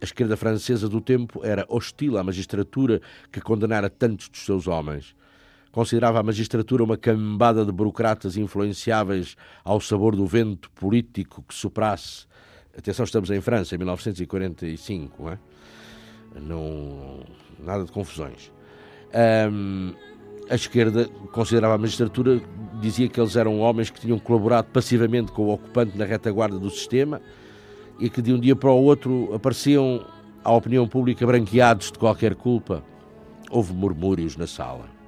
A 0.00 0.04
esquerda 0.04 0.36
francesa 0.36 0.88
do 0.88 1.00
tempo 1.00 1.44
era 1.44 1.64
hostil 1.68 2.16
à 2.16 2.22
magistratura 2.22 3.00
que 3.30 3.40
condenara 3.40 3.90
tantos 3.90 4.28
dos 4.28 4.44
seus 4.44 4.66
homens. 4.66 5.14
Considerava 5.70 6.20
a 6.20 6.22
magistratura 6.22 6.84
uma 6.84 6.96
cambada 6.96 7.64
de 7.64 7.72
burocratas 7.72 8.36
influenciáveis 8.36 9.36
ao 9.64 9.80
sabor 9.80 10.14
do 10.14 10.26
vento 10.26 10.70
político 10.72 11.42
que 11.42 11.54
soprasse. 11.54 12.26
Atenção, 12.76 13.04
estamos 13.04 13.30
em 13.30 13.40
França, 13.40 13.74
em 13.74 13.78
1945, 13.78 15.22
não 15.22 15.30
é? 15.30 15.38
Não, 16.40 17.20
nada 17.58 17.84
de 17.84 17.92
confusões. 17.92 18.52
Um, 19.50 19.92
a 20.48 20.54
esquerda 20.54 21.08
considerava 21.32 21.74
a 21.74 21.78
magistratura, 21.78 22.40
dizia 22.80 23.08
que 23.08 23.20
eles 23.20 23.36
eram 23.36 23.60
homens 23.60 23.90
que 23.90 24.00
tinham 24.00 24.18
colaborado 24.18 24.68
passivamente 24.68 25.32
com 25.32 25.42
o 25.42 25.52
ocupante 25.52 25.96
na 25.96 26.04
retaguarda 26.04 26.58
do 26.58 26.70
sistema 26.70 27.20
e 27.98 28.08
que 28.10 28.22
de 28.22 28.32
um 28.32 28.38
dia 28.38 28.56
para 28.56 28.70
o 28.70 28.82
outro 28.82 29.34
apareciam 29.34 30.04
à 30.44 30.52
opinião 30.52 30.86
pública 30.88 31.26
branqueados 31.26 31.92
de 31.92 31.98
qualquer 31.98 32.34
culpa, 32.34 32.82
houve 33.50 33.72
murmúrios 33.72 34.36
na 34.36 34.46
sala. 34.46 35.01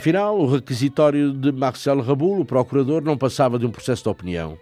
Afinal, 0.00 0.38
o 0.38 0.46
requisitório 0.46 1.30
de 1.30 1.52
Marcel 1.52 2.00
Raboul, 2.00 2.40
o 2.40 2.44
procurador, 2.46 3.02
não 3.02 3.18
passava 3.18 3.58
de 3.58 3.66
um 3.66 3.70
processo 3.70 4.02
de 4.02 4.08
opinião. 4.08 4.58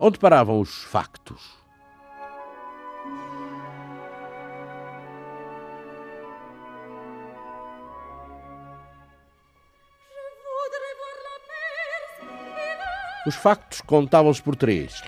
Onde 0.00 0.18
paravam 0.18 0.58
os 0.58 0.70
factos? 0.70 1.42
Os 13.26 13.34
factos 13.34 13.82
contavam-se 13.82 14.42
por 14.42 14.56
três. 14.56 15.02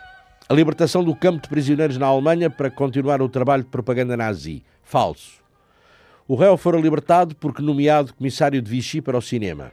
A 0.47 0.53
libertação 0.53 1.03
do 1.03 1.17
campo 1.17 1.41
de 1.41 1.49
prisioneiros 1.49 1.97
na 1.97 2.05
Alemanha 2.05 2.51
para 2.51 2.71
continuar 2.71 3.23
o 3.23 3.31
trabalho 3.31 3.65
de 3.65 3.71
propaganda 3.71 4.15
nazi. 4.15 4.63
Falso. 4.83 5.44
O 6.27 6.37
réu 6.37 6.57
fora 6.57 6.81
libertado 6.81 7.37
porque 7.37 7.61
nomeado 7.61 8.15
comissário 8.15 8.63
de 8.63 8.71
Vichy 8.71 9.03
para 9.03 9.19
o 9.19 9.21
cinema. 9.21 9.71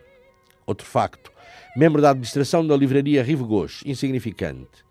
Outro 0.67 0.85
facto. 0.85 1.31
Membro 1.77 2.01
da 2.01 2.09
administração 2.09 2.67
da 2.67 2.75
livraria 2.75 3.23
Rive 3.23 3.45
Gauche, 3.45 3.89
insignificante. 3.89 4.83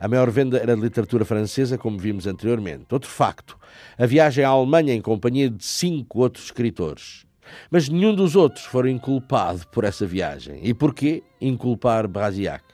A 0.00 0.08
maior 0.08 0.30
venda 0.30 0.56
era 0.56 0.74
de 0.74 0.80
literatura 0.80 1.22
francesa, 1.26 1.76
como 1.76 1.98
vimos 1.98 2.26
anteriormente. 2.26 2.86
Outro 2.90 3.10
facto. 3.10 3.58
A 3.98 4.06
viagem 4.06 4.42
à 4.42 4.48
Alemanha 4.48 4.94
em 4.94 5.02
companhia 5.02 5.50
de 5.50 5.62
cinco 5.62 6.20
outros 6.20 6.46
escritores. 6.46 7.26
Mas 7.70 7.90
nenhum 7.90 8.14
dos 8.14 8.34
outros 8.34 8.64
foram 8.64 8.88
inculpado 8.88 9.66
por 9.68 9.84
essa 9.84 10.06
viagem. 10.06 10.60
E 10.62 10.72
porquê 10.72 11.22
inculpar 11.38 12.08
Brasiac? 12.08 12.64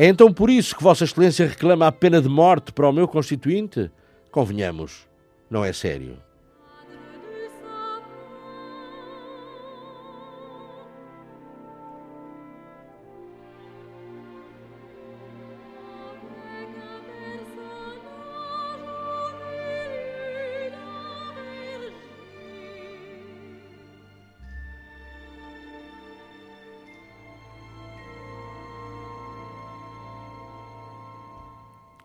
É 0.00 0.06
então 0.06 0.32
por 0.32 0.48
isso 0.48 0.76
que 0.76 0.82
Vossa 0.84 1.02
Excelência 1.02 1.44
reclama 1.44 1.88
a 1.88 1.90
pena 1.90 2.22
de 2.22 2.28
morte 2.28 2.70
para 2.70 2.88
o 2.88 2.92
meu 2.92 3.08
constituinte? 3.08 3.90
Convenhamos, 4.30 5.08
não 5.50 5.64
é 5.64 5.72
sério. 5.72 6.16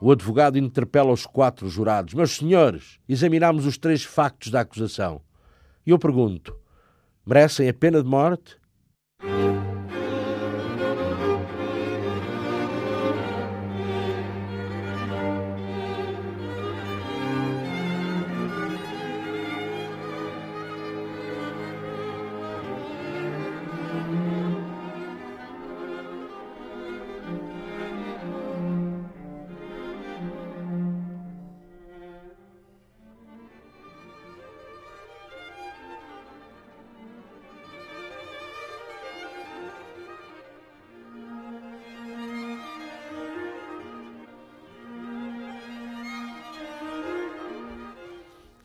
O 0.05 0.11
advogado 0.11 0.57
interpela 0.57 1.13
os 1.13 1.25
quatro 1.25 1.69
jurados. 1.69 2.13
Meus 2.13 2.35
senhores, 2.35 2.99
examinamos 3.07 3.65
os 3.65 3.77
três 3.77 4.03
factos 4.03 4.51
da 4.51 4.59
acusação. 4.59 5.21
E 5.85 5.91
eu 5.91 5.97
pergunto: 5.97 6.53
merecem 7.25 7.69
a 7.69 7.73
pena 7.73 8.03
de 8.03 8.09
morte? 8.09 8.57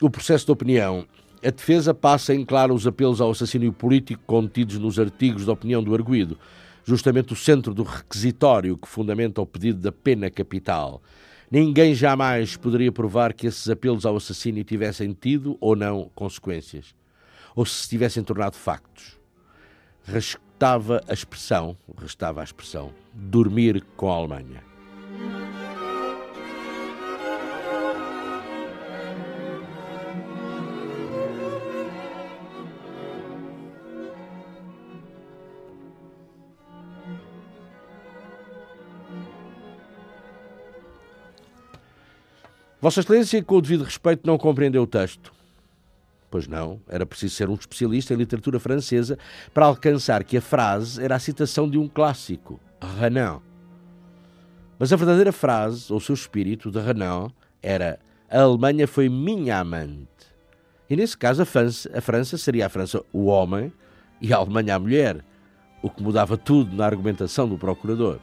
O 0.01 0.11
processo 0.11 0.47
de 0.47 0.53
opinião. 0.53 1.07
A 1.45 1.51
defesa 1.51 1.95
passa 1.95 2.35
em 2.35 2.45
claro 2.45 2.75
os 2.75 2.87
apelos 2.87 3.21
ao 3.21 3.31
assassínio 3.31 3.73
político 3.73 4.23
contidos 4.27 4.79
nos 4.79 4.99
artigos 4.99 5.45
de 5.45 5.51
opinião 5.51 5.83
do 5.83 5.95
arguído, 5.95 6.39
justamente 6.85 7.33
o 7.33 7.37
centro 7.37 7.73
do 7.73 7.83
requisitório 7.83 8.77
que 8.77 8.89
fundamenta 8.89 9.41
o 9.41 9.47
pedido 9.47 9.81
da 9.81 9.93
pena 9.93 10.31
capital. 10.31 11.03
Ninguém 11.51 11.95
jamais 11.95 12.57
poderia 12.57 12.93
provar 12.93 13.33
que 13.33 13.47
esses 13.47 13.69
apelos 13.69 14.05
ao 14.05 14.17
assassínio 14.17 14.65
tivessem 14.65 15.13
tido 15.13 15.57
ou 15.61 15.75
não 15.75 16.11
consequências, 16.15 16.95
ou 17.55 17.65
se 17.65 17.89
tivessem 17.89 18.23
tornado 18.23 18.57
factos. 18.57 19.19
restava 20.05 21.03
a 21.07 21.13
expressão, 21.13 21.77
restava 21.97 22.41
a 22.41 22.45
expressão, 22.45 22.93
dormir 23.15 23.85
com 23.97 24.11
a 24.11 24.17
Alemanha. 24.17 24.63
Vossa 42.81 43.01
Excelência, 43.01 43.43
com 43.43 43.57
o 43.57 43.61
devido 43.61 43.83
respeito, 43.83 44.25
não 44.25 44.39
compreendeu 44.39 44.85
o 44.85 44.87
texto. 44.87 45.33
Pois 46.31 46.47
não, 46.47 46.81
era 46.89 47.05
preciso 47.05 47.35
ser 47.35 47.49
um 47.49 47.55
especialista 47.55 48.15
em 48.15 48.17
literatura 48.17 48.61
francesa 48.61 49.19
para 49.53 49.67
alcançar 49.67 50.23
que 50.23 50.37
a 50.37 50.41
frase 50.41 51.03
era 51.03 51.17
a 51.17 51.19
citação 51.19 51.69
de 51.69 51.77
um 51.77 51.89
clássico, 51.89 52.61
Renan. 53.01 53.41
Mas 54.79 54.93
a 54.93 54.97
verdadeira 54.97 55.33
frase, 55.33 55.93
ou 55.93 55.99
seu 55.99 56.15
espírito, 56.15 56.71
de 56.71 56.79
Renan, 56.79 57.29
era 57.61 57.99
A 58.31 58.43
Alemanha 58.43 58.87
foi 58.87 59.09
minha 59.09 59.59
amante. 59.59 60.07
E 60.89 60.95
nesse 60.95 61.19
caso, 61.19 61.43
a 61.43 61.45
França, 61.45 61.91
a 61.93 62.01
França 62.01 62.39
seria 62.39 62.67
a 62.67 62.69
França 62.69 63.03
o 63.13 63.25
homem 63.25 63.73
e 64.21 64.33
a 64.33 64.37
Alemanha 64.37 64.77
a 64.77 64.79
mulher, 64.79 65.25
o 65.83 65.91
que 65.91 66.03
mudava 66.03 66.37
tudo 66.37 66.77
na 66.77 66.87
argumentação 66.87 67.49
do 67.49 67.59
procurador. 67.59 68.21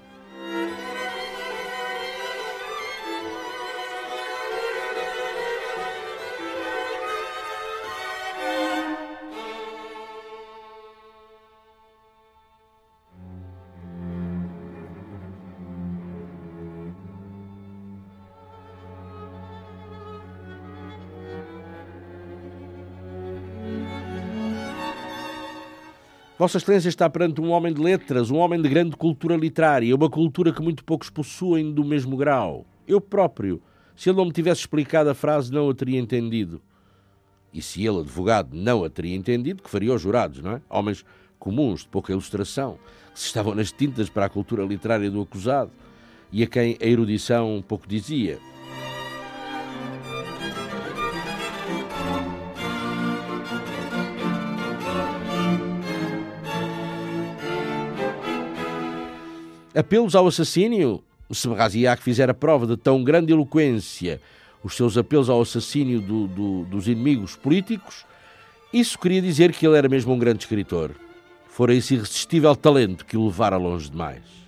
Vossa 26.45 26.59
Excelência 26.59 26.89
está 26.89 27.09
perante 27.09 27.41
um 27.41 27.49
homem 27.49 27.73
de 27.73 27.81
letras, 27.81 28.29
um 28.29 28.37
homem 28.37 28.61
de 28.61 28.69
grande 28.69 28.95
cultura 28.95 29.35
literária, 29.35 29.95
uma 29.95 30.07
cultura 30.07 30.53
que 30.53 30.61
muito 30.61 30.83
poucos 30.83 31.09
possuem 31.09 31.73
do 31.73 31.83
mesmo 31.83 32.15
grau. 32.15 32.67
Eu 32.87 33.01
próprio, 33.01 33.59
se 33.95 34.11
ele 34.11 34.17
não 34.19 34.25
me 34.25 34.31
tivesse 34.31 34.61
explicado 34.61 35.09
a 35.09 35.15
frase, 35.15 35.51
não 35.51 35.67
a 35.67 35.73
teria 35.73 35.99
entendido. 35.99 36.61
E 37.51 37.63
se 37.63 37.83
ele, 37.83 38.01
advogado, 38.01 38.55
não 38.55 38.83
a 38.83 38.89
teria 38.91 39.15
entendido, 39.15 39.63
que 39.63 39.69
faria 39.71 39.91
os 39.91 39.99
jurados, 39.99 40.39
não 40.39 40.51
é? 40.51 40.61
Homens 40.69 41.03
comuns, 41.39 41.81
de 41.81 41.87
pouca 41.87 42.11
ilustração, 42.11 42.77
que 43.11 43.19
se 43.19 43.25
estavam 43.25 43.55
nas 43.55 43.71
tintas 43.71 44.07
para 44.07 44.27
a 44.27 44.29
cultura 44.29 44.63
literária 44.63 45.09
do 45.09 45.23
acusado 45.23 45.71
e 46.31 46.43
a 46.43 46.47
quem 46.47 46.77
a 46.79 46.85
erudição 46.85 47.65
pouco 47.67 47.87
dizia. 47.87 48.37
Apelos 59.75 60.15
ao 60.15 60.25
assassínio? 60.25 61.03
Se 61.31 61.49
Braziac 61.49 62.01
fizera 62.01 62.33
prova 62.33 62.65
de 62.65 62.77
tão 62.77 63.03
grande 63.03 63.33
eloquência, 63.33 64.21
os 64.63 64.73
seus 64.73 64.97
apelos 64.97 65.29
ao 65.29 65.41
assassínio 65.41 65.99
do, 65.99 66.27
do, 66.27 66.63
dos 66.63 66.87
inimigos 66.87 67.35
políticos, 67.35 68.05
isso 68.71 68.97
queria 68.97 69.21
dizer 69.21 69.51
que 69.51 69.67
ele 69.67 69.77
era 69.77 69.89
mesmo 69.89 70.13
um 70.13 70.19
grande 70.19 70.43
escritor. 70.43 70.91
Fora 71.49 71.73
esse 71.73 71.95
irresistível 71.95 72.55
talento 72.55 73.05
que 73.05 73.17
o 73.17 73.25
levara 73.25 73.57
longe 73.57 73.89
demais. 73.89 74.44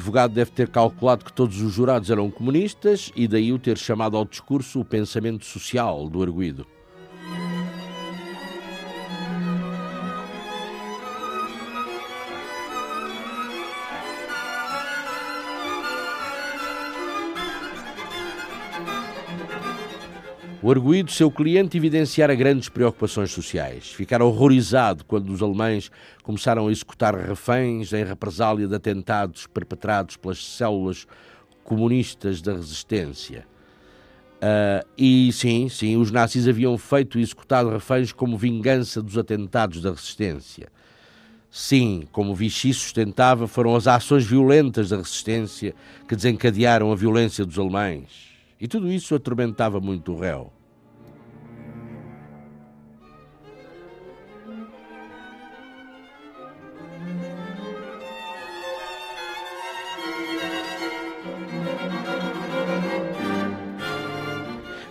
Advogado 0.00 0.32
deve 0.32 0.50
ter 0.50 0.68
calculado 0.68 1.26
que 1.26 1.32
todos 1.32 1.60
os 1.60 1.72
jurados 1.72 2.08
eram 2.08 2.30
comunistas 2.30 3.12
e 3.14 3.28
daí 3.28 3.52
o 3.52 3.58
ter 3.58 3.76
chamado 3.76 4.16
ao 4.16 4.24
discurso 4.24 4.80
o 4.80 4.84
pensamento 4.84 5.44
social 5.44 6.08
do 6.08 6.22
arguído. 6.22 6.66
O 20.70 20.72
arguído, 20.72 21.10
seu 21.10 21.32
cliente, 21.32 21.76
evidenciara 21.76 22.32
grandes 22.32 22.68
preocupações 22.68 23.32
sociais. 23.32 23.90
Ficara 23.90 24.24
horrorizado 24.24 25.04
quando 25.04 25.28
os 25.30 25.42
alemães 25.42 25.90
começaram 26.22 26.68
a 26.68 26.70
executar 26.70 27.12
reféns 27.12 27.92
em 27.92 28.04
represália 28.04 28.68
de 28.68 28.74
atentados 28.76 29.48
perpetrados 29.48 30.16
pelas 30.16 30.46
células 30.46 31.08
comunistas 31.64 32.40
da 32.40 32.52
resistência. 32.52 33.44
Uh, 34.36 34.86
e 34.96 35.32
sim, 35.32 35.68
sim, 35.68 35.96
os 35.96 36.12
nazis 36.12 36.46
haviam 36.46 36.78
feito 36.78 37.18
e 37.18 37.22
executado 37.22 37.68
reféns 37.68 38.12
como 38.12 38.38
vingança 38.38 39.02
dos 39.02 39.18
atentados 39.18 39.82
da 39.82 39.90
resistência. 39.90 40.68
Sim, 41.50 42.06
como 42.12 42.32
Vichy 42.32 42.72
sustentava, 42.72 43.48
foram 43.48 43.74
as 43.74 43.88
ações 43.88 44.24
violentas 44.24 44.90
da 44.90 44.98
resistência 44.98 45.74
que 46.06 46.14
desencadearam 46.14 46.92
a 46.92 46.94
violência 46.94 47.44
dos 47.44 47.58
alemães. 47.58 48.06
E 48.60 48.68
tudo 48.68 48.88
isso 48.88 49.16
atormentava 49.16 49.80
muito 49.80 50.12
o 50.12 50.20
réu. 50.20 50.52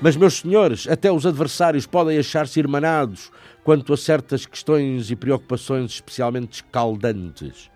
Mas, 0.02 0.16
meus 0.16 0.36
senhores, 0.36 0.88
até 0.88 1.12
os 1.12 1.26
adversários 1.26 1.86
podem 1.86 2.18
achar-se 2.18 2.60
irmanados 2.60 3.32
quanto 3.64 3.94
a 3.94 3.98
certas 3.98 4.46
questões 4.46 5.12
e 5.12 5.16
preocupações 5.16 5.92
especialmente 5.92 6.54
escaldantes. 6.54 7.70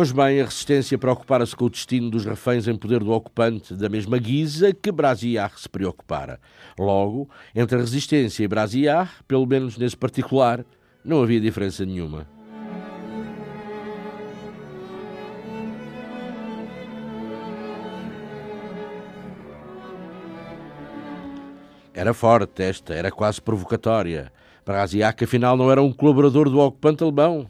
Pois 0.00 0.12
bem, 0.12 0.40
a 0.40 0.44
resistência 0.44 0.96
preocupara-se 0.96 1.54
com 1.54 1.66
o 1.66 1.68
destino 1.68 2.08
dos 2.08 2.24
reféns 2.24 2.66
em 2.66 2.74
poder 2.74 3.00
do 3.00 3.12
ocupante 3.12 3.74
da 3.74 3.86
mesma 3.86 4.16
guisa 4.16 4.72
que 4.72 4.90
Brasiar 4.90 5.52
se 5.58 5.68
preocupara. 5.68 6.40
Logo, 6.78 7.28
entre 7.54 7.76
a 7.76 7.80
resistência 7.80 8.42
e 8.42 8.48
Brasiar, 8.48 9.22
pelo 9.28 9.44
menos 9.44 9.76
nesse 9.76 9.94
particular, 9.94 10.64
não 11.04 11.22
havia 11.22 11.38
diferença 11.38 11.84
nenhuma. 11.84 12.26
Era 21.92 22.14
forte 22.14 22.62
esta, 22.62 22.94
era 22.94 23.10
quase 23.10 23.38
provocatória. 23.42 24.32
Brasiac, 24.64 25.22
afinal, 25.22 25.58
não 25.58 25.70
era 25.70 25.82
um 25.82 25.92
colaborador 25.92 26.48
do 26.48 26.58
ocupante 26.58 27.02
alemão. 27.02 27.46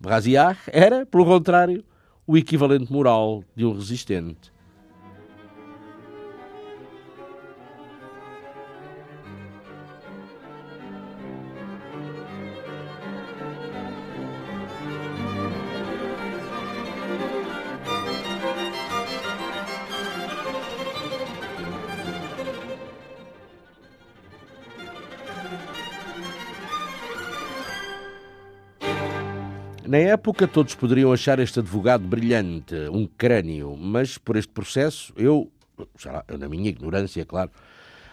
Brasiar 0.00 0.56
era, 0.68 1.04
pelo 1.04 1.24
contrário, 1.24 1.84
o 2.28 2.36
equivalente 2.36 2.92
moral 2.92 3.42
de 3.56 3.64
um 3.64 3.72
resistente. 3.72 4.52
Na 29.88 29.96
época, 29.96 30.46
todos 30.46 30.74
poderiam 30.74 31.10
achar 31.10 31.38
este 31.38 31.60
advogado 31.60 32.06
brilhante, 32.06 32.74
um 32.92 33.06
crânio, 33.06 33.74
mas 33.74 34.18
por 34.18 34.36
este 34.36 34.52
processo, 34.52 35.14
eu, 35.16 35.50
lá, 36.04 36.22
eu 36.28 36.36
na 36.36 36.46
minha 36.46 36.68
ignorância, 36.68 37.24
claro, 37.24 37.50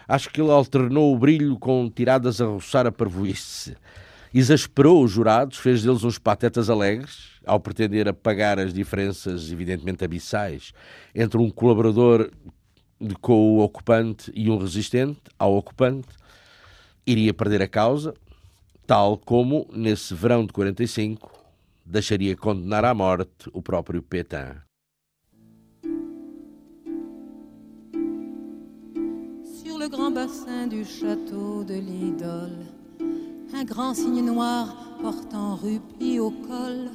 acho 0.08 0.30
que 0.30 0.40
ele 0.40 0.50
alternou 0.50 1.14
o 1.14 1.18
brilho 1.18 1.58
com 1.58 1.90
tiradas 1.90 2.40
a 2.40 2.46
roçar 2.46 2.86
a 2.86 2.90
parvoíce. 2.90 3.76
Exasperou 4.32 5.04
os 5.04 5.10
jurados, 5.10 5.58
fez 5.58 5.82
deles 5.82 6.02
uns 6.02 6.18
patetas 6.18 6.70
alegres, 6.70 7.32
ao 7.44 7.60
pretender 7.60 8.08
apagar 8.08 8.58
as 8.58 8.72
diferenças, 8.72 9.52
evidentemente 9.52 10.02
abissais, 10.02 10.72
entre 11.14 11.36
um 11.36 11.50
colaborador 11.50 12.30
com 13.20 13.58
o 13.58 13.58
ocupante 13.58 14.32
e 14.34 14.48
um 14.48 14.56
resistente 14.56 15.20
ao 15.38 15.54
ocupante, 15.54 16.08
iria 17.06 17.34
perder 17.34 17.60
a 17.60 17.68
causa, 17.68 18.14
tal 18.86 19.18
como, 19.18 19.68
nesse 19.74 20.14
verão 20.14 20.46
de 20.46 20.54
45, 20.54 21.35
deixaria 21.86 22.36
condenar 22.36 22.84
à 22.84 22.92
morte 22.92 23.48
o 23.52 23.62
próprio 23.62 24.02
Pétain. 24.02 24.56
Sur 29.44 29.78
le 29.78 29.88
grand 29.88 30.10
bassin 30.10 30.66
du 30.66 30.84
château 30.84 31.62
de 31.64 31.74
l'Idole, 31.74 32.66
un 33.54 33.64
grand 33.64 33.94
signe 33.94 34.24
noir 34.24 34.98
portant 35.00 35.58
au 35.62 36.30
col 36.30 36.90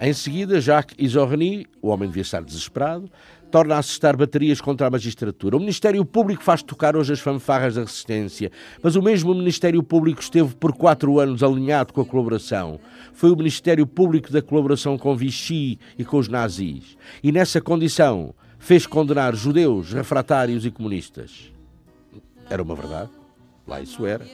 Em 0.00 0.12
seguida, 0.14 0.60
Jacques 0.60 0.94
Isorni, 0.98 1.66
o 1.82 1.88
homem 1.88 2.08
devia 2.08 2.22
estar 2.22 2.42
desesperado, 2.42 3.10
torna 3.52 3.76
a 3.76 3.78
assestar 3.78 4.16
baterias 4.16 4.62
contra 4.62 4.86
a 4.86 4.90
magistratura. 4.90 5.56
O 5.56 5.60
Ministério 5.60 6.02
Público 6.06 6.42
faz 6.42 6.62
tocar 6.62 6.96
hoje 6.96 7.12
as 7.12 7.20
fanfarras 7.20 7.74
da 7.74 7.82
resistência, 7.82 8.50
mas 8.82 8.96
o 8.96 9.02
mesmo 9.02 9.34
Ministério 9.34 9.82
Público 9.82 10.22
esteve 10.22 10.54
por 10.54 10.72
quatro 10.72 11.20
anos 11.20 11.42
alinhado 11.42 11.92
com 11.92 12.00
a 12.00 12.06
colaboração. 12.06 12.80
Foi 13.12 13.30
o 13.30 13.36
Ministério 13.36 13.86
Público 13.86 14.32
da 14.32 14.40
colaboração 14.40 14.96
com 14.96 15.14
Vichy 15.14 15.78
e 15.98 16.04
com 16.04 16.16
os 16.16 16.28
nazis. 16.28 16.96
E 17.22 17.30
nessa 17.30 17.60
condição 17.60 18.34
fez 18.58 18.86
condenar 18.86 19.36
judeus, 19.36 19.92
refratários 19.92 20.64
e 20.64 20.70
comunistas. 20.70 21.52
Era 22.48 22.62
uma 22.62 22.74
verdade. 22.74 23.10
Lá 23.66 23.82
isso 23.82 24.06
era. 24.06 24.24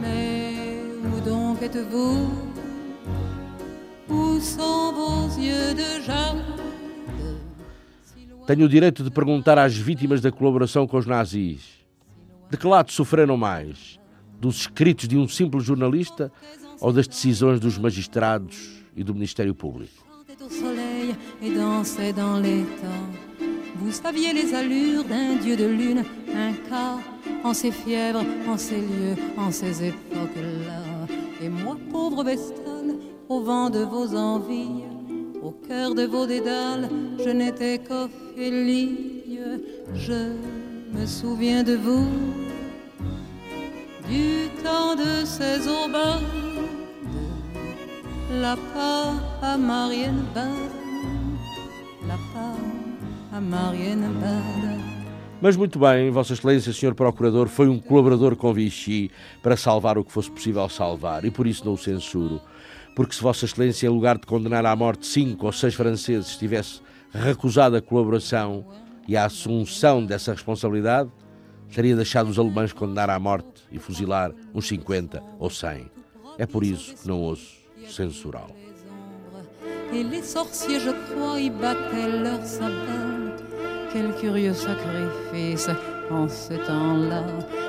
Mais 0.00 1.16
où 1.16 1.20
donc 1.20 1.62
êtes-vous 1.62 2.47
Tenho 8.46 8.64
o 8.64 8.68
direito 8.68 9.04
de 9.04 9.10
perguntar 9.10 9.58
às 9.58 9.76
vítimas 9.76 10.20
da 10.20 10.32
colaboração 10.32 10.86
com 10.86 10.96
os 10.96 11.06
nazis 11.06 11.78
de 12.50 12.56
que 12.56 12.66
lado 12.66 12.90
sofreram 12.90 13.36
mais? 13.36 13.98
Dos 14.40 14.60
escritos 14.60 15.08
de 15.08 15.16
um 15.18 15.28
simples 15.28 15.64
jornalista 15.64 16.32
ou 16.80 16.92
das 16.92 17.06
decisões 17.06 17.60
dos 17.60 17.76
magistrados 17.76 18.84
e 18.96 19.04
do 19.04 19.12
Ministério 19.12 19.54
Público? 19.54 20.06
Vous 23.80 23.92
saviez 23.92 24.32
les 24.32 24.54
allures 24.54 25.04
d'un 25.04 25.36
dieu 25.36 25.56
de 25.56 25.66
lune, 25.66 26.04
un 26.34 26.52
cas 26.68 26.98
en 27.44 27.54
ces 27.54 27.70
fièvres, 27.70 28.24
en 28.48 28.58
ces 28.58 28.80
lieux, 28.80 29.16
en 29.36 29.52
ces 29.52 29.84
époques-là. 29.84 31.06
Et 31.40 31.48
moi, 31.48 31.76
pauvre 31.88 32.24
vestale, 32.24 32.67
au 33.28 33.40
vent 33.40 33.70
de 33.70 33.80
vos 33.80 34.14
envies, 34.16 34.84
au 35.42 35.50
cœur 35.50 35.94
de 35.94 36.04
vos 36.06 36.26
dédales, 36.26 36.88
je 37.18 37.30
n'étais 37.30 37.78
qu'Ophélie. 37.78 39.14
Je 39.94 40.34
me 40.92 41.06
souviens 41.06 41.62
de 41.62 41.74
vous, 41.74 42.08
du 44.08 44.48
temps 44.62 44.94
de 44.96 45.24
ces 45.24 45.68
aubades, 45.68 46.22
la 48.40 48.56
part 48.74 49.14
à 49.42 49.56
Marianne 49.56 50.24
la 52.06 52.16
part 52.32 52.56
Mas 55.40 55.56
muito 55.56 55.78
bem, 55.78 56.10
Vossa 56.10 56.32
Excelência, 56.32 56.72
Sr. 56.72 56.94
Procurador, 56.94 57.46
foi 57.46 57.68
um 57.68 57.78
colaborador 57.78 58.34
com 58.34 58.52
Vichy 58.52 59.10
para 59.40 59.56
salvar 59.56 59.96
o 59.96 60.04
que 60.04 60.10
fosse 60.10 60.30
possível 60.30 60.68
salvar 60.68 61.24
e 61.24 61.30
por 61.30 61.46
isso 61.46 61.64
não 61.64 61.74
o 61.74 61.78
censuro. 61.78 62.40
Porque 62.98 63.14
se 63.14 63.22
Vossa 63.22 63.44
Excelência, 63.44 63.86
em 63.86 63.90
lugar 63.90 64.18
de 64.18 64.26
condenar 64.26 64.66
à 64.66 64.74
morte 64.74 65.06
cinco 65.06 65.46
ou 65.46 65.52
seis 65.52 65.72
franceses, 65.72 66.36
tivesse 66.36 66.80
recusado 67.12 67.76
a 67.76 67.80
colaboração 67.80 68.66
e 69.06 69.16
a 69.16 69.26
assunção 69.26 70.04
dessa 70.04 70.32
responsabilidade, 70.32 71.08
teria 71.72 71.94
deixado 71.94 72.28
os 72.28 72.40
alemães 72.40 72.72
condenar 72.72 73.08
à 73.08 73.16
morte 73.16 73.62
e 73.70 73.78
fuzilar 73.78 74.32
uns 74.52 74.66
50 74.66 75.22
ou 75.38 75.48
100. 75.48 75.88
É 76.38 76.44
por 76.44 76.64
isso 76.64 76.96
que 76.96 77.06
não 77.06 77.20
ouço 77.20 77.58
censurá-lo. 77.88 78.52
Et 79.92 80.02
les 80.02 80.24
sorciers, 80.24 80.80
je 80.80 80.90
crois, 80.90 81.38
y 81.38 81.50
battaient 81.50 82.08
leur 82.08 82.44
sabbat. 82.44 83.36
Quel 83.92 84.12
curieux 84.14 84.54
sacrifice 84.54 85.70
en 86.10 86.28
ce 86.28 86.54
temps-là. 86.66 87.24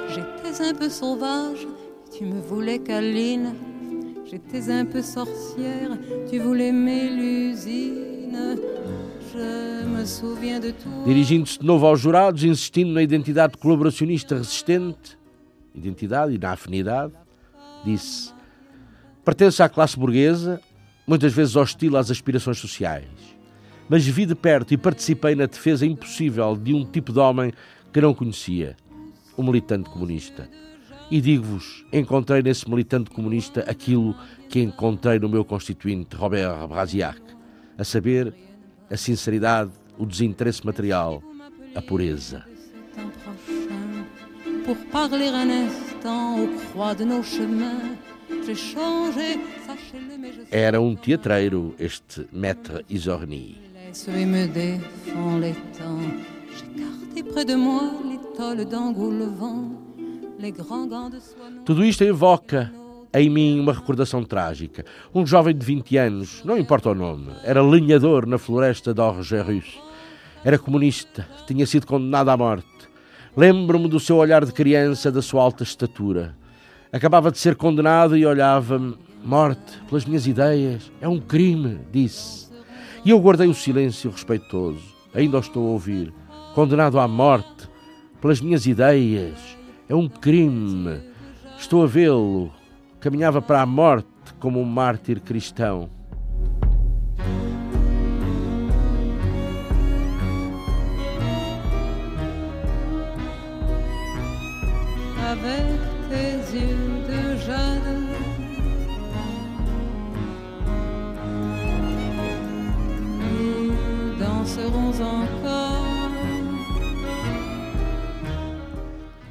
J'étais 0.07 0.59
un 0.59 0.73
peu 0.73 0.89
sauvage, 0.89 1.67
tu 2.11 2.25
me 2.25 2.41
voulais 2.41 2.79
câline. 2.79 3.53
J'étais 4.29 4.71
un 4.71 4.85
peu 4.85 5.01
sorcière, 5.01 5.97
tu 6.29 6.39
voulais. 6.39 6.71
Je 9.31 9.85
me 9.87 10.05
souviens 10.05 10.59
de 10.59 10.71
tout. 10.71 11.03
Dirigindo-se 11.05 11.59
de 11.59 11.65
novo 11.65 11.85
aos 11.85 11.99
jurados, 11.99 12.43
insistindo 12.43 12.91
na 12.93 13.01
identidade 13.01 13.57
colaboracionista 13.57 14.35
resistente, 14.35 15.17
identidade 15.75 16.33
e 16.33 16.37
na 16.37 16.51
afinidade, 16.51 17.13
disse: 17.85 18.33
pertence 19.23 19.61
à 19.61 19.69
classe 19.69 19.97
burguesa, 19.97 20.59
muitas 21.07 21.33
vezes 21.33 21.55
hostil 21.55 21.95
às 21.95 22.09
aspirações 22.11 22.57
sociais 22.57 23.07
mas 23.89 24.05
vi 24.05 24.27
de 24.27 24.35
perto 24.35 24.71
e 24.71 24.77
participei 24.77 25.33
na 25.33 25.47
defesa 25.47 25.83
impossível 25.83 26.55
de 26.55 26.73
um 26.75 26.85
tipo 26.85 27.11
de 27.11 27.17
homem 27.17 27.51
que 27.91 27.99
não 27.99 28.13
conhecia, 28.13 28.77
o 29.35 29.41
um 29.41 29.45
militante 29.45 29.89
comunista. 29.89 30.47
E 31.11 31.21
digo-vos, 31.21 31.85
encontrei 31.91 32.41
nesse 32.41 32.69
militante 32.69 33.09
comunista 33.09 33.61
aquilo 33.61 34.15
que 34.47 34.61
encontrei 34.61 35.19
no 35.19 35.27
meu 35.27 35.43
constituinte 35.43 36.15
Robert 36.15 36.67
Brasiac, 36.67 37.19
a 37.77 37.83
saber, 37.83 38.33
a 38.89 38.97
sinceridade, 38.97 39.71
o 39.97 40.05
desinteresse 40.05 40.65
material, 40.65 41.23
a 41.75 41.81
pureza. 41.81 42.45
Era 50.51 50.79
um 50.79 50.95
teatreiro, 50.95 51.75
este 51.79 52.27
Maître 52.31 52.83
Isorni 52.89 53.69
et 54.15 54.25
me 54.25 54.47
défend 54.47 55.39
les 55.39 55.53
temps. 55.77 55.99
J'ai 57.15 57.23
près 57.23 57.45
de 57.45 57.55
moi 57.55 57.91
l'étole 58.05 58.65
d'engoulevent, 58.65 59.71
Tudo 61.65 61.83
isto 61.83 62.03
evoca 62.03 62.71
em 63.13 63.29
mim 63.29 63.59
uma 63.59 63.73
recordação 63.73 64.23
trágica. 64.23 64.85
Um 65.13 65.25
jovem 65.25 65.55
de 65.55 65.65
20 65.65 65.97
anos, 65.97 66.41
não 66.45 66.57
importa 66.57 66.89
o 66.89 66.95
nome, 66.95 67.31
era 67.43 67.61
lenhador 67.61 68.25
na 68.25 68.37
floresta 68.37 68.93
d'Orgerus. 68.93 69.79
Era 70.43 70.57
comunista, 70.57 71.27
tinha 71.45 71.65
sido 71.65 71.85
condenado 71.85 72.29
à 72.29 72.37
morte. 72.37 72.67
Lembro-me 73.35 73.89
do 73.89 73.99
seu 73.99 74.15
olhar 74.15 74.45
de 74.45 74.53
criança, 74.53 75.11
da 75.11 75.21
sua 75.21 75.43
alta 75.43 75.63
estatura. 75.63 76.35
Acabava 76.91 77.31
de 77.31 77.37
ser 77.37 77.55
condenado 77.55 78.15
e 78.17 78.25
olhava-me. 78.25 78.97
Morte 79.23 79.81
pelas 79.89 80.05
minhas 80.05 80.25
ideias 80.25 80.89
é 81.01 81.07
um 81.07 81.19
crime, 81.19 81.81
disse. 81.91 82.49
E 83.03 83.09
eu 83.09 83.19
guardei 83.19 83.47
o 83.47 83.53
silêncio 83.53 84.09
respeitoso. 84.09 84.95
Ainda 85.13 85.37
o 85.37 85.41
estou 85.41 85.67
a 85.67 85.71
ouvir. 85.71 86.13
Condenado 86.55 86.97
à 86.97 87.07
morte 87.07 87.69
pelas 88.21 88.39
minhas 88.39 88.65
ideias. 88.65 89.58
É 89.89 89.95
um 89.95 90.07
crime. 90.07 91.01
Estou 91.57 91.83
a 91.83 91.87
vê-lo. 91.87 92.51
Caminhava 92.99 93.41
para 93.41 93.63
a 93.63 93.65
morte 93.65 94.07
como 94.39 94.61
um 94.61 94.63
mártir 94.63 95.19
cristão. 95.19 95.89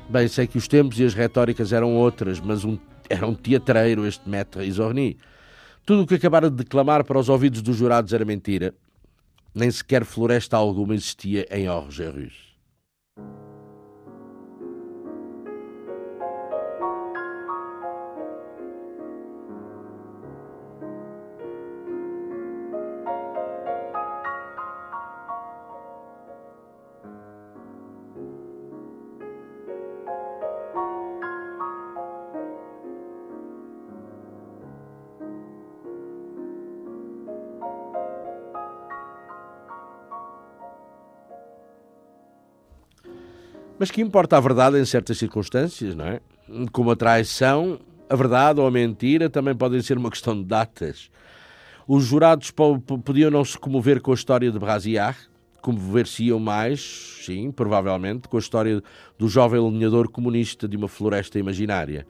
Bem, 0.08 0.26
sei 0.26 0.46
que 0.46 0.56
os 0.56 0.66
tempos 0.66 0.98
e 0.98 1.04
as 1.04 1.12
retóricas 1.12 1.70
eram 1.70 1.94
outras, 1.94 2.40
mas 2.40 2.64
um, 2.64 2.78
era 3.10 3.26
um 3.26 3.34
teatreiro 3.34 4.06
este 4.06 4.26
Maître 4.26 4.64
Isorni. 4.66 5.18
Tudo 5.84 6.02
o 6.02 6.06
que 6.06 6.14
acabara 6.14 6.48
de 6.48 6.56
declamar 6.56 7.04
para 7.04 7.18
os 7.18 7.28
ouvidos 7.28 7.60
dos 7.60 7.76
jurados 7.76 8.14
era 8.14 8.24
mentira. 8.24 8.74
Nem 9.54 9.70
sequer 9.70 10.06
floresta 10.06 10.56
alguma 10.56 10.94
existia 10.94 11.46
em 11.50 11.68
Orgerus. 11.68 12.47
Mas 43.78 43.90
que 43.90 44.00
importa 44.00 44.36
a 44.36 44.40
verdade 44.40 44.78
em 44.78 44.84
certas 44.84 45.18
circunstâncias, 45.18 45.94
não 45.94 46.04
é? 46.04 46.20
Como 46.72 46.90
a 46.90 46.96
traição, 46.96 47.78
a 48.08 48.16
verdade 48.16 48.60
ou 48.60 48.66
a 48.66 48.70
mentira 48.70 49.30
também 49.30 49.54
podem 49.54 49.80
ser 49.80 49.96
uma 49.96 50.10
questão 50.10 50.34
de 50.36 50.44
datas. 50.44 51.10
Os 51.86 52.04
jurados 52.04 52.50
podiam 52.50 53.30
não 53.30 53.44
se 53.44 53.56
comover 53.56 54.00
com 54.00 54.10
a 54.10 54.14
história 54.14 54.50
de 54.50 54.58
Brasiar, 54.58 55.16
comover-se-iam 55.62 56.38
mais, 56.38 57.20
sim, 57.24 57.50
provavelmente, 57.50 58.28
com 58.28 58.36
a 58.36 58.40
história 58.40 58.82
do 59.18 59.28
jovem 59.28 59.60
lenhador 59.60 60.10
comunista 60.10 60.66
de 60.66 60.76
uma 60.76 60.88
floresta 60.88 61.38
imaginária. 61.38 62.06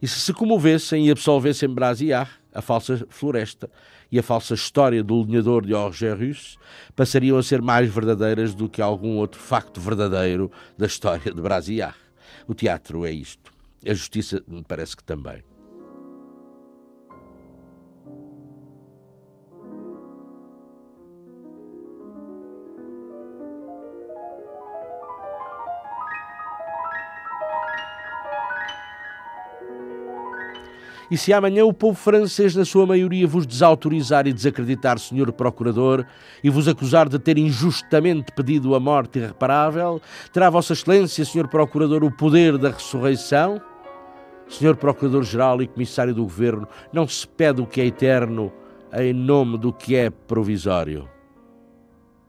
E 0.00 0.06
se 0.06 0.20
se 0.20 0.32
comovessem 0.32 1.08
e 1.08 1.10
absolvessem 1.10 1.68
Brasiar, 1.68 2.40
a 2.54 2.62
falsa 2.62 3.06
floresta 3.10 3.70
e 4.10 4.18
a 4.18 4.22
falsa 4.22 4.54
história 4.54 5.02
do 5.02 5.22
lenhador 5.22 5.66
de 5.66 5.74
Orgerus 5.74 6.56
passariam 6.96 7.36
a 7.36 7.42
ser 7.42 7.60
mais 7.60 7.92
verdadeiras 7.92 8.54
do 8.54 8.68
que 8.68 8.80
algum 8.80 9.16
outro 9.16 9.40
facto 9.40 9.80
verdadeiro 9.80 10.50
da 10.76 10.86
história 10.86 11.32
de 11.32 11.40
Brasiar. 11.40 11.96
O 12.46 12.54
teatro 12.54 13.04
é 13.04 13.12
isto. 13.12 13.52
A 13.86 13.92
justiça 13.92 14.42
me 14.46 14.62
parece 14.62 14.96
que 14.96 15.04
também. 15.04 15.42
E 31.10 31.16
se 31.16 31.32
amanhã 31.32 31.64
o 31.64 31.72
povo 31.72 31.98
francês, 31.98 32.54
na 32.54 32.64
sua 32.64 32.84
maioria, 32.86 33.26
vos 33.26 33.46
desautorizar 33.46 34.26
e 34.26 34.32
desacreditar, 34.32 34.98
senhor 34.98 35.32
procurador, 35.32 36.04
e 36.44 36.50
vos 36.50 36.68
acusar 36.68 37.08
de 37.08 37.18
ter 37.18 37.38
injustamente 37.38 38.30
pedido 38.32 38.74
a 38.74 38.80
morte 38.80 39.18
irreparável, 39.18 40.02
terá 40.32 40.50
Vossa 40.50 40.74
Excelência, 40.74 41.24
senhor 41.24 41.48
procurador, 41.48 42.04
o 42.04 42.10
poder 42.10 42.58
da 42.58 42.70
ressurreição? 42.70 43.60
Senhor 44.48 44.76
Procurador-Geral 44.76 45.60
e 45.62 45.66
Comissário 45.66 46.14
do 46.14 46.22
Governo, 46.22 46.66
não 46.92 47.06
se 47.06 47.26
pede 47.28 47.60
o 47.60 47.66
que 47.66 47.80
é 47.80 47.86
eterno 47.86 48.50
em 48.94 49.12
nome 49.12 49.58
do 49.58 49.72
que 49.72 49.94
é 49.94 50.08
provisório. 50.08 51.08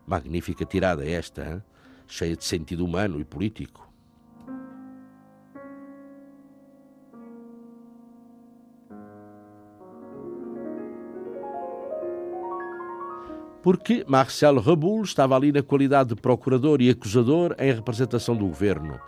Magnífica 0.05 0.65
tirada 0.65 1.09
esta, 1.09 1.45
hein? 1.45 1.63
cheia 2.07 2.35
de 2.35 2.43
sentido 2.43 2.83
humano 2.83 3.19
e 3.21 3.23
político. 3.23 3.88
Porque 13.61 14.05
Marcel 14.07 14.59
Reboul 14.59 15.03
estava 15.03 15.35
ali 15.35 15.51
na 15.51 15.61
qualidade 15.61 16.09
de 16.09 16.15
procurador 16.15 16.81
e 16.81 16.89
acusador 16.89 17.55
em 17.59 17.71
representação 17.71 18.35
do 18.35 18.47
governo. 18.47 18.99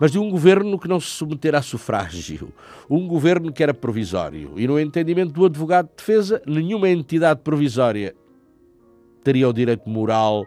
Mas 0.00 0.10
de 0.10 0.18
um 0.18 0.28
governo 0.28 0.78
que 0.78 0.88
não 0.88 0.98
se 0.98 1.06
submetera 1.06 1.58
a 1.58 1.62
sufrágio, 1.62 2.52
um 2.90 3.06
governo 3.06 3.52
que 3.52 3.62
era 3.62 3.72
provisório. 3.72 4.52
E 4.56 4.66
no 4.66 4.78
entendimento 4.78 5.32
do 5.32 5.44
advogado 5.44 5.88
de 5.88 5.96
defesa, 5.96 6.42
nenhuma 6.46 6.88
entidade 6.88 7.40
provisória 7.42 8.14
teria 9.22 9.48
o 9.48 9.52
direito 9.52 9.88
moral 9.88 10.44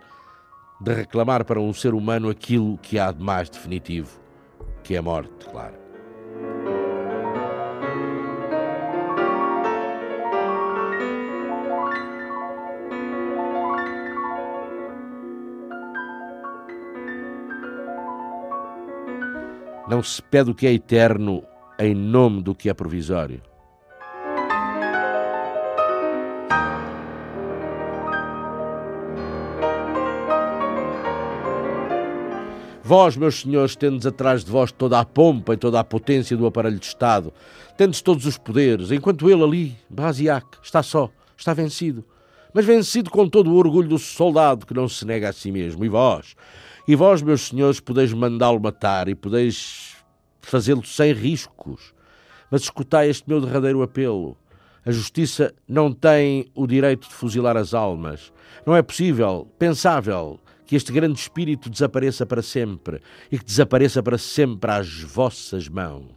de 0.79 0.93
reclamar 0.93 1.45
para 1.45 1.59
um 1.59 1.73
ser 1.73 1.93
humano 1.93 2.29
aquilo 2.29 2.77
que 2.77 2.99
há 2.99 3.11
de 3.11 3.23
mais 3.23 3.49
definitivo, 3.49 4.19
que 4.83 4.95
é 4.95 4.97
a 4.97 5.01
morte, 5.01 5.47
claro. 5.49 5.86
Não 19.87 20.03
se 20.03 20.21
pede 20.21 20.51
o 20.51 20.55
que 20.55 20.67
é 20.67 20.73
eterno 20.73 21.43
em 21.79 21.95
nome 21.95 22.41
do 22.41 22.53
que 22.53 22.69
é 22.69 22.73
provisório. 22.73 23.41
Vós, 32.83 33.17
meus 33.17 33.41
senhores, 33.41 33.75
tendes 33.75 34.05
atrás 34.05 34.43
de 34.43 34.51
vós 34.51 34.71
toda 34.71 34.99
a 34.99 35.05
pompa 35.05 35.53
e 35.53 35.57
toda 35.57 35.79
a 35.79 35.83
potência 35.83 36.35
do 36.35 36.45
aparelho 36.45 36.79
de 36.79 36.85
Estado, 36.85 37.33
tendes 37.77 38.01
todos 38.01 38.25
os 38.25 38.37
poderes, 38.37 38.91
enquanto 38.91 39.29
ele 39.29 39.43
ali, 39.43 39.77
Brasiac, 39.89 40.47
está 40.63 40.81
só, 40.81 41.09
está 41.37 41.53
vencido. 41.53 42.03
Mas 42.53 42.65
vencido 42.65 43.09
com 43.09 43.27
todo 43.27 43.51
o 43.51 43.55
orgulho 43.55 43.89
do 43.89 43.99
soldado 43.99 44.65
que 44.65 44.73
não 44.73 44.87
se 44.87 45.05
nega 45.05 45.29
a 45.29 45.33
si 45.33 45.51
mesmo. 45.51 45.83
E 45.83 45.89
vós, 45.89 46.33
e 46.87 46.95
vós, 46.95 47.21
meus 47.21 47.47
senhores, 47.47 47.79
podeis 47.81 48.13
mandá-lo 48.13 48.61
matar 48.61 49.09
e 49.09 49.15
podeis 49.15 49.97
fazê-lo 50.41 50.85
sem 50.85 51.11
riscos. 51.11 51.93
Mas 52.49 52.61
escutai 52.61 53.09
este 53.09 53.27
meu 53.27 53.41
derradeiro 53.41 53.81
apelo. 53.81 54.37
A 54.85 54.91
justiça 54.91 55.53
não 55.67 55.91
tem 55.91 56.49
o 56.55 56.65
direito 56.65 57.09
de 57.09 57.13
fuzilar 57.13 57.57
as 57.57 57.73
almas. 57.73 58.31
Não 58.65 58.73
é 58.73 58.81
possível, 58.81 59.45
pensável, 59.59 60.39
que 60.65 60.77
este 60.77 60.93
grande 60.93 61.19
espírito 61.19 61.69
desapareça 61.69 62.25
para 62.25 62.41
sempre 62.41 63.01
e 63.29 63.37
que 63.37 63.43
desapareça 63.43 64.01
para 64.01 64.17
sempre 64.17 64.71
às 64.71 65.01
vossas 65.01 65.67
mãos. 65.67 66.16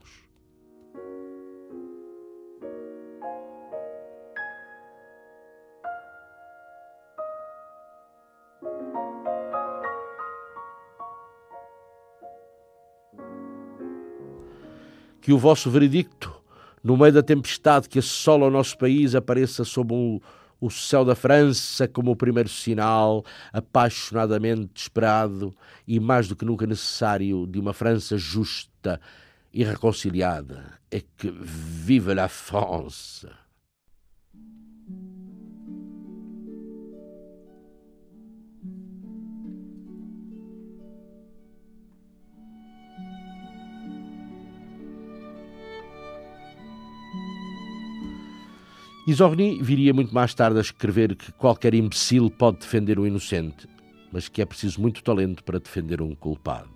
Que 15.20 15.32
o 15.32 15.38
vosso 15.38 15.70
veredicto, 15.70 16.32
no 16.82 16.96
meio 16.96 17.12
da 17.12 17.22
tempestade 17.22 17.88
que 17.88 17.98
assola 17.98 18.46
o 18.46 18.50
nosso 18.50 18.76
país, 18.78 19.14
apareça 19.14 19.64
sob 19.64 19.92
um, 19.92 20.20
o 20.60 20.70
céu 20.70 21.04
da 21.04 21.14
França 21.14 21.88
como 21.88 22.10
o 22.10 22.16
primeiro 22.16 22.48
sinal, 22.48 23.24
apaixonadamente 23.52 24.70
esperado 24.76 25.54
e 25.86 25.98
mais 25.98 26.28
do 26.28 26.36
que 26.36 26.44
nunca 26.44 26.66
necessário 26.66 27.46
de 27.46 27.58
uma 27.58 27.72
França 27.72 28.16
justa 28.16 29.00
e 29.52 29.64
reconciliada. 29.64 30.78
É 30.90 31.02
que 31.16 31.30
vive 31.30 32.14
la 32.14 32.28
France! 32.28 33.26
Isorni 49.06 49.62
viria 49.62 49.94
muito 49.94 50.14
mais 50.14 50.34
tarde 50.34 50.58
a 50.58 50.60
escrever 50.60 51.16
que 51.16 51.32
qualquer 51.32 51.74
imbecil 51.74 52.30
pode 52.30 52.58
defender 52.58 52.98
um 52.98 53.06
inocente, 53.06 53.66
mas 54.12 54.28
que 54.28 54.42
é 54.42 54.44
preciso 54.44 54.80
muito 54.80 55.02
talento 55.02 55.42
para 55.42 55.58
defender 55.58 56.02
um 56.02 56.14
culpado. 56.14 56.68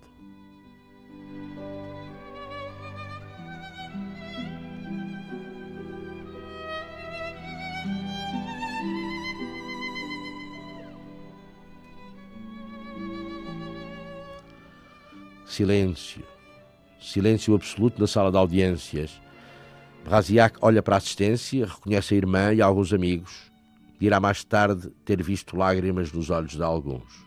Silêncio. 15.45 16.23
Silêncio 16.99 17.53
absoluto 17.53 18.01
na 18.01 18.07
sala 18.07 18.31
de 18.31 18.37
audiências 18.37 19.21
Raziak 20.07 20.59
olha 20.61 20.83
para 20.83 20.95
a 20.95 20.97
assistência, 20.97 21.65
reconhece 21.65 22.13
a 22.13 22.17
irmã 22.17 22.53
e 22.53 22.61
alguns 22.61 22.93
amigos. 22.93 23.51
Dirá 23.99 24.19
mais 24.19 24.43
tarde 24.43 24.91
ter 25.03 25.21
visto 25.23 25.57
lágrimas 25.57 26.11
nos 26.11 26.29
olhos 26.29 26.51
de 26.51 26.61
alguns. 26.61 27.24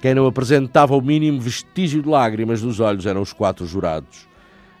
Quem 0.00 0.14
não 0.14 0.26
apresentava 0.26 0.96
o 0.96 1.02
mínimo 1.02 1.38
vestígio 1.38 2.02
de 2.02 2.08
lágrimas 2.08 2.62
nos 2.62 2.80
olhos 2.80 3.04
eram 3.04 3.20
os 3.20 3.34
quatro 3.34 3.66
jurados. 3.66 4.26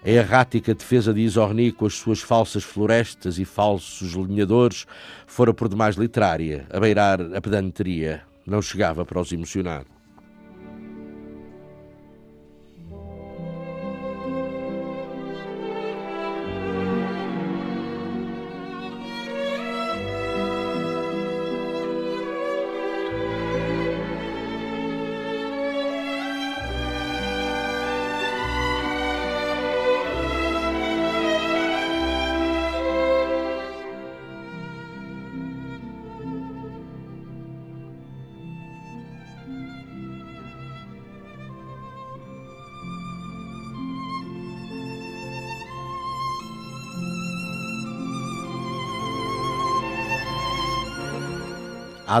A 0.02 0.08
errática 0.08 0.74
defesa 0.74 1.12
de 1.12 1.20
Isorni 1.20 1.70
com 1.70 1.84
as 1.84 1.92
suas 1.92 2.20
falsas 2.20 2.64
florestas 2.64 3.38
e 3.38 3.44
falsos 3.44 4.14
linhadores 4.14 4.86
fora 5.26 5.52
por 5.52 5.68
demais 5.68 5.96
literária, 5.96 6.66
a 6.70 6.80
beirar 6.80 7.20
a 7.20 7.40
pedanteria. 7.40 8.22
Não 8.46 8.62
chegava 8.62 9.04
para 9.04 9.20
os 9.20 9.30
emocionar. 9.30 9.84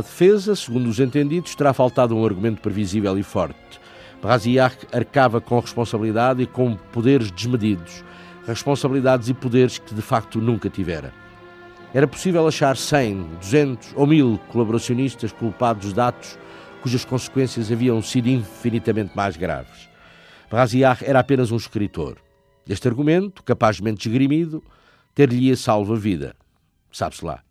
Defesa, 0.00 0.54
segundo 0.54 0.88
os 0.88 1.00
entendidos, 1.00 1.54
terá 1.54 1.72
faltado 1.72 2.16
um 2.16 2.24
argumento 2.24 2.60
previsível 2.60 3.18
e 3.18 3.22
forte. 3.22 3.80
Brasillac 4.20 4.86
arcava 4.92 5.40
com 5.40 5.58
responsabilidade 5.58 6.42
e 6.42 6.46
com 6.46 6.76
poderes 6.92 7.30
desmedidos, 7.30 8.04
responsabilidades 8.46 9.28
e 9.28 9.34
poderes 9.34 9.78
que 9.78 9.94
de 9.94 10.02
facto 10.02 10.40
nunca 10.40 10.68
tivera. 10.68 11.12
Era 11.92 12.06
possível 12.06 12.46
achar 12.46 12.76
100, 12.76 13.38
200 13.40 13.92
ou 13.96 14.06
1000 14.06 14.40
colaboracionistas 14.48 15.32
culpados 15.32 15.92
de 15.92 16.00
atos 16.00 16.38
cujas 16.82 17.04
consequências 17.04 17.70
haviam 17.70 18.00
sido 18.00 18.28
infinitamente 18.28 19.16
mais 19.16 19.36
graves. 19.36 19.88
Brasillac 20.48 21.04
era 21.04 21.20
apenas 21.20 21.50
um 21.50 21.56
escritor. 21.56 22.18
Este 22.68 22.88
argumento, 22.88 23.42
capazmente 23.42 24.08
esgrimido, 24.08 24.62
ter-lhe-ia 25.14 25.56
salvo 25.56 25.94
a 25.94 25.98
vida. 25.98 26.36
Sabe-se 26.92 27.24
lá. 27.24 27.42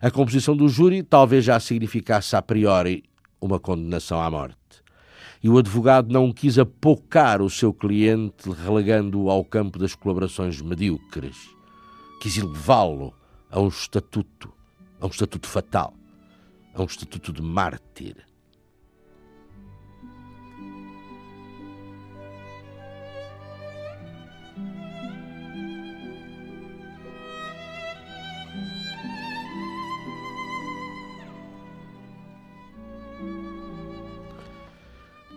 A 0.00 0.12
composição 0.12 0.56
do 0.56 0.68
júri 0.68 1.02
talvez 1.02 1.44
já 1.44 1.58
significasse 1.58 2.36
a 2.36 2.40
priori 2.40 3.02
uma 3.40 3.58
condenação 3.58 4.22
à 4.22 4.30
morte. 4.30 4.56
E 5.42 5.48
o 5.48 5.58
advogado 5.58 6.12
não 6.12 6.32
quis 6.32 6.56
apocar 6.56 7.42
o 7.42 7.50
seu 7.50 7.72
cliente, 7.74 8.48
relegando-o 8.50 9.28
ao 9.28 9.44
campo 9.44 9.76
das 9.76 9.96
colaborações 9.96 10.60
medíocres. 10.60 11.36
Quis 12.20 12.38
elevá-lo 12.38 13.12
a 13.50 13.60
um 13.60 13.66
estatuto, 13.66 14.52
a 15.00 15.06
um 15.06 15.10
estatuto 15.10 15.48
fatal, 15.48 15.92
a 16.74 16.80
um 16.80 16.86
estatuto 16.86 17.32
de 17.32 17.42
mártir. 17.42 18.27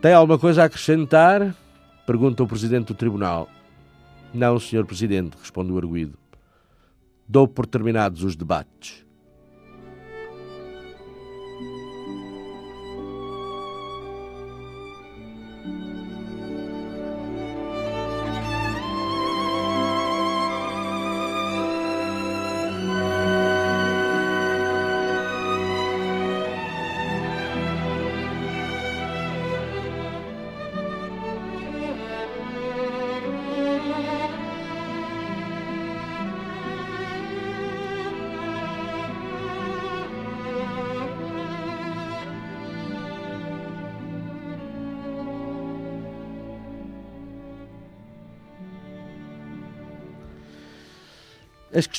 Tem 0.02 0.14
alguma 0.14 0.40
coisa 0.40 0.64
a 0.64 0.66
acrescentar? 0.66 1.56
Pergunta 2.08 2.42
o 2.42 2.48
Presidente 2.48 2.88
do 2.88 2.96
Tribunal. 2.96 3.48
Não, 4.34 4.60
Sr. 4.60 4.84
Presidente, 4.84 5.38
responde 5.40 5.72
o 5.72 5.78
arguído. 5.78 6.18
Dou 7.28 7.48
por 7.48 7.68
terminados 7.68 8.24
os 8.24 8.36
debates. 8.36 9.06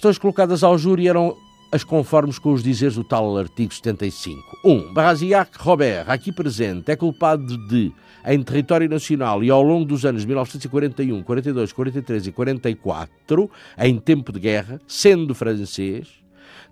Questões 0.03 0.19
colocadas 0.19 0.65
ao 0.65 0.77
júri 0.77 1.07
eram 1.07 1.37
as 1.71 1.85
conformes 1.85 2.37
com 2.37 2.53
os 2.53 2.61
dizeres 2.61 2.97
do 2.97 3.05
tal 3.05 3.39
artigo 3.39 3.73
75. 3.73 4.59
1. 4.65 4.69
Um, 4.69 4.93
Brasillac 4.93 5.57
Robert, 5.61 6.11
aqui 6.11 6.33
presente, 6.33 6.91
é 6.91 6.97
culpado 6.97 7.57
de, 7.69 7.93
em 8.27 8.43
território 8.43 8.89
nacional 8.89 9.45
e 9.45 9.49
ao 9.49 9.63
longo 9.63 9.85
dos 9.85 10.05
anos 10.05 10.25
1941, 10.25 11.23
42, 11.23 11.73
43 11.73 12.27
e 12.27 12.33
44, 12.33 13.49
em 13.79 13.97
tempo 13.97 14.33
de 14.33 14.41
guerra, 14.41 14.81
sendo 14.89 15.37
francês, 15.37 16.09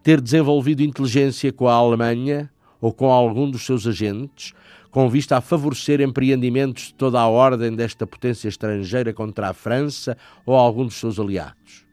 ter 0.02 0.20
desenvolvido 0.20 0.82
inteligência 0.82 1.52
com 1.52 1.68
a 1.68 1.74
Alemanha 1.74 2.50
ou 2.80 2.92
com 2.92 3.12
algum 3.12 3.48
dos 3.48 3.64
seus 3.64 3.86
agentes, 3.86 4.54
com 4.90 5.08
vista 5.08 5.36
a 5.36 5.40
favorecer 5.40 6.00
empreendimentos 6.00 6.88
de 6.88 6.94
toda 6.94 7.20
a 7.20 7.28
ordem 7.28 7.76
desta 7.76 8.08
potência 8.08 8.48
estrangeira 8.48 9.12
contra 9.12 9.50
a 9.50 9.54
França 9.54 10.18
ou 10.44 10.56
algum 10.56 10.84
dos 10.84 10.96
seus 10.96 11.20
aliados. 11.20 11.89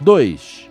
2. 0.00 0.70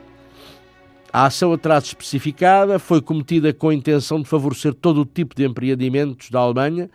A 1.14 1.26
ação 1.26 1.54
atrás 1.54 1.86
especificada 1.86 2.80
foi 2.80 3.02
cometida 3.02 3.54
com 3.54 3.70
a 3.70 3.74
intenção 3.74 4.22
de 4.22 4.28
favorecer 4.28 4.74
todo 4.74 5.02
o 5.02 5.06
tipo 5.06 5.36
de 5.36 5.46
empreendimentos 5.46 6.30
da 6.32 6.40
Alemanha, 6.40 6.90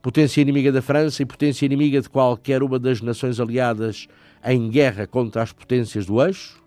potência 0.00 0.40
inimiga 0.40 0.70
da 0.70 0.80
França 0.80 1.22
e 1.22 1.26
potência 1.26 1.66
inimiga 1.66 2.00
de 2.00 2.08
qualquer 2.08 2.62
uma 2.62 2.78
das 2.78 3.00
nações 3.00 3.40
aliadas 3.40 4.06
em 4.44 4.68
guerra 4.68 5.06
contra 5.06 5.42
as 5.42 5.52
potências 5.52 6.06
do 6.06 6.24
eixo. 6.24 6.62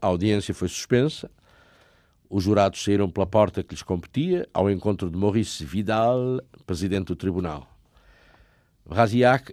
A 0.00 0.06
audiência 0.06 0.54
foi 0.54 0.68
suspensa. 0.68 1.30
Os 2.28 2.44
jurados 2.44 2.82
saíram 2.82 3.10
pela 3.10 3.26
porta 3.26 3.62
que 3.62 3.74
lhes 3.74 3.82
competia 3.82 4.48
ao 4.54 4.70
encontro 4.70 5.10
de 5.10 5.16
Maurice 5.16 5.64
Vidal, 5.64 6.40
presidente 6.64 7.08
do 7.08 7.16
tribunal. 7.16 7.68
Raziac 8.88 9.52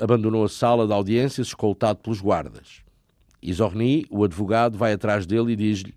abandonou 0.00 0.44
a 0.44 0.48
sala 0.48 0.86
de 0.86 0.92
audiências 0.92 1.48
escoltado 1.48 2.00
pelos 2.00 2.20
guardas. 2.20 2.82
Isorni, 3.42 4.06
o 4.10 4.24
advogado, 4.24 4.76
vai 4.76 4.92
atrás 4.92 5.26
dele 5.26 5.52
e 5.52 5.56
diz-lhe: 5.56 5.94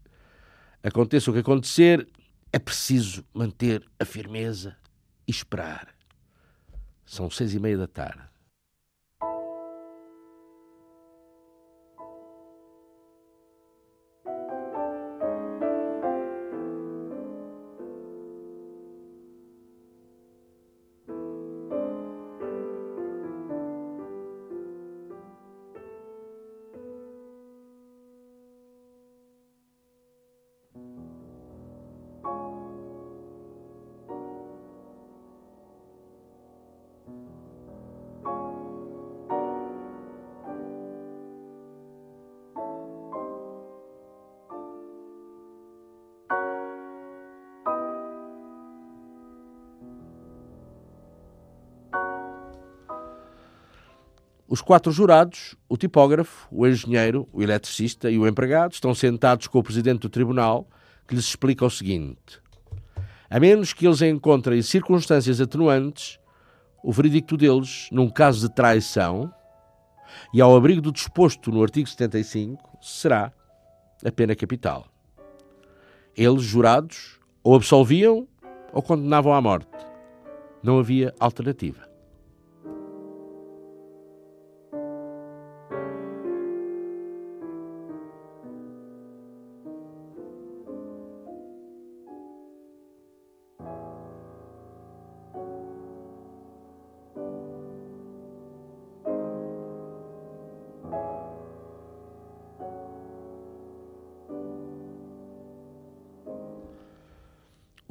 Aconteça 0.84 1.30
o 1.30 1.34
que 1.34 1.40
acontecer, 1.40 2.08
é 2.52 2.60
preciso 2.60 3.24
manter 3.34 3.84
a 4.00 4.06
firmeza 4.06 4.76
e 5.28 5.32
esperar. 5.32 5.88
São 7.06 7.30
seis 7.30 7.54
e 7.54 7.60
meia 7.60 7.78
da 7.78 7.88
tarde. 7.88 8.31
Os 54.52 54.60
quatro 54.60 54.92
jurados, 54.92 55.56
o 55.70 55.78
tipógrafo, 55.78 56.46
o 56.52 56.68
engenheiro, 56.68 57.26
o 57.32 57.42
eletricista 57.42 58.12
e 58.12 58.20
o 58.20 58.28
empregado, 58.28 58.74
estão 58.74 58.94
sentados 58.94 59.48
com 59.48 59.60
o 59.60 59.64
presidente 59.64 60.02
do 60.02 60.10
tribunal, 60.10 60.68
que 61.08 61.16
lhes 61.16 61.24
explica 61.24 61.66
o 61.66 61.70
seguinte: 61.70 62.42
a 63.30 63.40
menos 63.40 63.72
que 63.72 63.88
eles 63.88 64.02
encontrem 64.02 64.62
circunstâncias 64.62 65.40
atenuantes, 65.40 66.20
o 66.84 66.92
veredicto 66.92 67.38
deles, 67.38 67.88
num 67.94 68.10
caso 68.10 68.46
de 68.46 68.54
traição, 68.54 69.34
e 70.34 70.42
ao 70.42 70.54
abrigo 70.54 70.82
do 70.82 70.92
disposto 70.92 71.50
no 71.50 71.64
artigo 71.64 71.88
75, 71.88 72.78
será 72.82 73.32
a 74.06 74.12
pena 74.12 74.36
capital. 74.36 74.86
Eles, 76.14 76.44
jurados, 76.44 77.22
ou 77.42 77.56
absolviam 77.56 78.28
ou 78.74 78.82
condenavam 78.82 79.34
à 79.34 79.40
morte. 79.40 79.70
Não 80.62 80.78
havia 80.78 81.16
alternativa. 81.22 81.91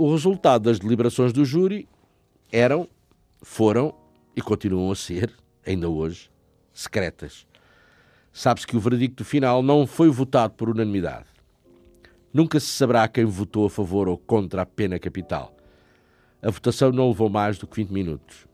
O 0.02 0.10
resultado 0.12 0.62
das 0.62 0.78
deliberações 0.78 1.30
do 1.30 1.44
júri 1.44 1.86
eram, 2.50 2.88
foram 3.42 3.94
e 4.34 4.40
continuam 4.40 4.90
a 4.90 4.96
ser, 4.96 5.30
ainda 5.66 5.90
hoje, 5.90 6.30
secretas. 6.72 7.46
Sabe-se 8.32 8.66
que 8.66 8.78
o 8.78 8.80
veredicto 8.80 9.26
final 9.26 9.62
não 9.62 9.86
foi 9.86 10.08
votado 10.08 10.54
por 10.54 10.70
unanimidade. 10.70 11.26
Nunca 12.32 12.58
se 12.58 12.68
saberá 12.68 13.06
quem 13.08 13.26
votou 13.26 13.66
a 13.66 13.70
favor 13.70 14.08
ou 14.08 14.16
contra 14.16 14.62
a 14.62 14.66
pena 14.66 14.98
capital. 14.98 15.54
A 16.40 16.50
votação 16.50 16.90
não 16.92 17.08
levou 17.08 17.28
mais 17.28 17.58
do 17.58 17.66
que 17.66 17.76
20 17.76 17.90
minutos. 17.90 18.48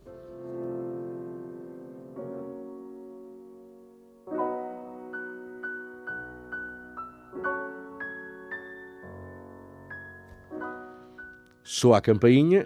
Soa 11.68 11.98
a 11.98 12.00
campainha. 12.00 12.64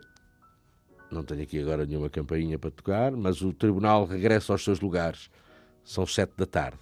Não 1.10 1.24
tenho 1.24 1.42
aqui 1.42 1.58
agora 1.58 1.86
nenhuma 1.86 2.10
campainha 2.10 2.58
para 2.58 2.70
tocar, 2.70 3.12
mas 3.12 3.40
o 3.40 3.50
tribunal 3.50 4.04
regressa 4.04 4.52
aos 4.52 4.62
seus 4.62 4.78
lugares. 4.78 5.30
São 5.82 6.06
sete 6.06 6.34
da 6.36 6.44
tarde. 6.44 6.78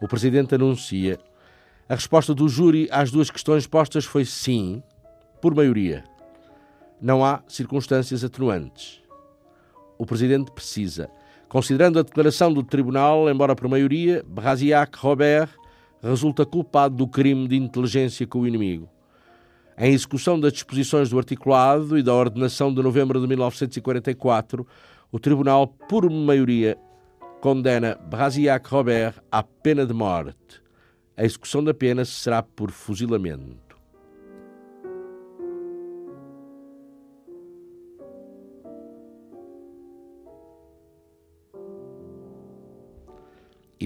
O 0.00 0.06
presidente 0.06 0.54
anuncia. 0.54 1.18
A 1.88 1.96
resposta 1.96 2.32
do 2.32 2.48
júri 2.48 2.88
às 2.92 3.10
duas 3.10 3.28
questões 3.28 3.66
postas 3.66 4.04
foi 4.04 4.24
sim, 4.24 4.80
por 5.42 5.52
maioria. 5.52 6.04
Não 7.00 7.24
há 7.24 7.42
circunstâncias 7.48 8.22
atenuantes. 8.22 9.04
O 9.98 10.04
presidente 10.04 10.50
precisa, 10.50 11.10
considerando 11.48 11.98
a 11.98 12.02
declaração 12.02 12.52
do 12.52 12.62
tribunal, 12.62 13.30
embora 13.30 13.54
por 13.54 13.68
maioria, 13.68 14.24
Brasiac 14.26 14.98
Robert 14.98 15.48
resulta 16.02 16.44
culpado 16.44 16.94
do 16.94 17.08
crime 17.08 17.48
de 17.48 17.56
inteligência 17.56 18.26
com 18.26 18.40
o 18.40 18.46
inimigo. 18.46 18.88
Em 19.78 19.92
execução 19.92 20.40
das 20.40 20.52
disposições 20.52 21.10
do 21.10 21.18
articulado 21.18 21.98
e 21.98 22.02
da 22.02 22.14
ordenação 22.14 22.72
de 22.72 22.82
novembro 22.82 23.20
de 23.20 23.26
1944, 23.26 24.66
o 25.12 25.18
tribunal, 25.18 25.66
por 25.66 26.10
maioria, 26.10 26.78
condena 27.40 27.94
Brasiac 27.94 28.68
Robert 28.68 29.14
à 29.30 29.42
pena 29.42 29.86
de 29.86 29.92
morte. 29.92 30.62
A 31.16 31.24
execução 31.24 31.62
da 31.62 31.74
pena 31.74 32.04
será 32.04 32.42
por 32.42 32.70
fuzilamento. 32.70 33.65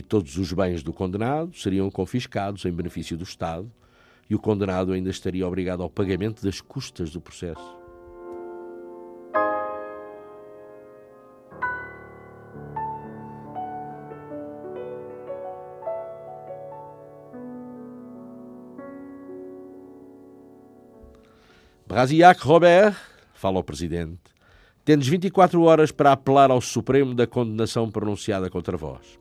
E 0.00 0.02
todos 0.02 0.38
os 0.38 0.50
bens 0.50 0.82
do 0.82 0.94
condenado 0.94 1.54
seriam 1.54 1.90
confiscados 1.90 2.64
em 2.64 2.72
benefício 2.72 3.18
do 3.18 3.22
Estado 3.22 3.70
e 4.30 4.34
o 4.34 4.38
condenado 4.38 4.94
ainda 4.94 5.10
estaria 5.10 5.46
obrigado 5.46 5.82
ao 5.82 5.90
pagamento 5.90 6.42
das 6.42 6.58
custas 6.58 7.10
do 7.10 7.20
processo. 7.20 7.60
Brasiac 21.86 22.42
Robert, 22.42 22.96
fala 23.34 23.58
o 23.58 23.62
Presidente, 23.62 24.18
tendes 24.82 25.08
24 25.08 25.60
horas 25.60 25.92
para 25.92 26.12
apelar 26.12 26.50
ao 26.50 26.62
Supremo 26.62 27.14
da 27.14 27.26
condenação 27.26 27.90
pronunciada 27.90 28.48
contra 28.48 28.78
vós. 28.78 29.20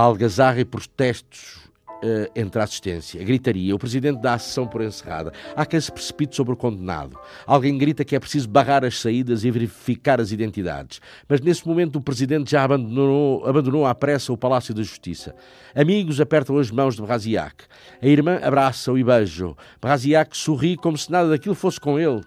Algazarra 0.00 0.60
e 0.60 0.64
protestos 0.64 1.68
uh, 2.02 2.30
entre 2.34 2.60
a 2.60 2.64
assistência. 2.64 3.22
Gritaria. 3.22 3.74
O 3.74 3.78
presidente 3.78 4.20
dá 4.20 4.34
a 4.34 4.38
sessão 4.38 4.66
por 4.66 4.82
encerrada. 4.82 5.32
Há 5.56 5.64
quem 5.66 5.80
se 5.80 5.90
precipite 5.90 6.36
sobre 6.36 6.52
o 6.52 6.56
condenado. 6.56 7.18
Alguém 7.46 7.76
grita 7.76 8.04
que 8.04 8.16
é 8.16 8.20
preciso 8.20 8.48
barrar 8.48 8.84
as 8.84 9.00
saídas 9.00 9.44
e 9.44 9.50
verificar 9.50 10.20
as 10.20 10.32
identidades. 10.32 11.00
Mas 11.28 11.40
nesse 11.40 11.66
momento 11.66 11.96
o 11.96 12.02
presidente 12.02 12.50
já 12.50 12.64
abandonou, 12.64 13.46
abandonou 13.46 13.86
à 13.86 13.94
pressa 13.94 14.32
o 14.32 14.36
Palácio 14.36 14.74
da 14.74 14.82
Justiça. 14.82 15.34
Amigos 15.74 16.20
apertam 16.20 16.58
as 16.58 16.70
mãos 16.70 16.96
de 16.96 17.02
Brasiac. 17.02 17.64
A 18.00 18.06
irmã 18.06 18.38
abraça-o 18.42 18.98
e 18.98 19.04
beija-o. 19.04 19.56
Brasiac 19.80 20.36
sorri 20.36 20.76
como 20.76 20.96
se 20.96 21.10
nada 21.10 21.30
daquilo 21.30 21.54
fosse 21.54 21.80
com 21.80 21.98
ele. 21.98 22.22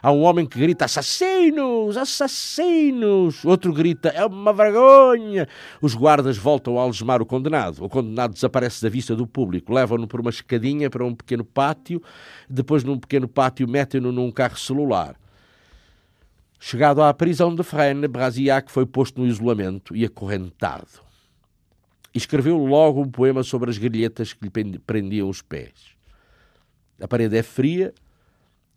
Há 0.00 0.12
um 0.12 0.22
homem 0.22 0.46
que 0.46 0.58
grita 0.58 0.84
assassinos, 0.84 1.96
assassinos. 1.96 3.44
Outro 3.44 3.72
grita 3.72 4.10
é 4.10 4.24
uma 4.24 4.52
vergonha. 4.52 5.48
Os 5.82 5.94
guardas 5.94 6.36
voltam 6.36 6.78
a 6.78 6.82
algemar 6.82 7.20
o 7.20 7.26
condenado. 7.26 7.84
O 7.84 7.88
condenado 7.88 8.32
desaparece 8.32 8.82
da 8.82 8.88
vista 8.88 9.16
do 9.16 9.26
público. 9.26 9.72
Levam-no 9.72 10.06
por 10.06 10.20
uma 10.20 10.30
escadinha 10.30 10.88
para 10.88 11.04
um 11.04 11.14
pequeno 11.14 11.44
pátio. 11.44 12.00
Depois, 12.48 12.84
num 12.84 12.98
pequeno 12.98 13.26
pátio, 13.26 13.66
metem-no 13.68 14.12
num 14.12 14.30
carro 14.30 14.56
celular. 14.56 15.16
Chegado 16.60 17.02
à 17.02 17.12
prisão 17.12 17.54
de 17.54 17.62
Fresnes, 17.62 18.10
Brasiac 18.10 18.70
foi 18.70 18.86
posto 18.86 19.20
no 19.20 19.26
isolamento 19.26 19.94
e 19.96 20.04
acorrentado. 20.04 21.08
Escreveu 22.14 22.56
logo 22.56 23.02
um 23.02 23.10
poema 23.10 23.42
sobre 23.42 23.70
as 23.70 23.78
grelhetas 23.78 24.32
que 24.32 24.44
lhe 24.44 24.78
prendiam 24.78 25.28
os 25.28 25.42
pés. 25.42 25.96
A 27.00 27.06
parede 27.06 27.36
é 27.36 27.42
fria, 27.44 27.94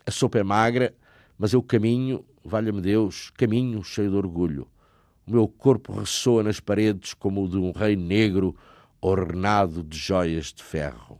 a 0.05 0.11
sopa 0.11 0.37
é 0.37 0.43
magra, 0.43 0.93
mas 1.41 1.53
eu 1.53 1.63
caminho, 1.63 2.23
valha-me 2.45 2.81
Deus, 2.81 3.31
caminho 3.31 3.83
cheio 3.83 4.11
de 4.11 4.15
orgulho. 4.15 4.67
O 5.25 5.31
meu 5.31 5.47
corpo 5.47 5.91
ressoa 5.91 6.43
nas 6.43 6.59
paredes 6.59 7.15
como 7.15 7.43
o 7.43 7.49
de 7.49 7.57
um 7.57 7.71
rei 7.71 7.95
negro 7.95 8.55
ornado 9.01 9.83
de 9.83 9.97
joias 9.97 10.53
de 10.53 10.61
ferro. 10.61 11.19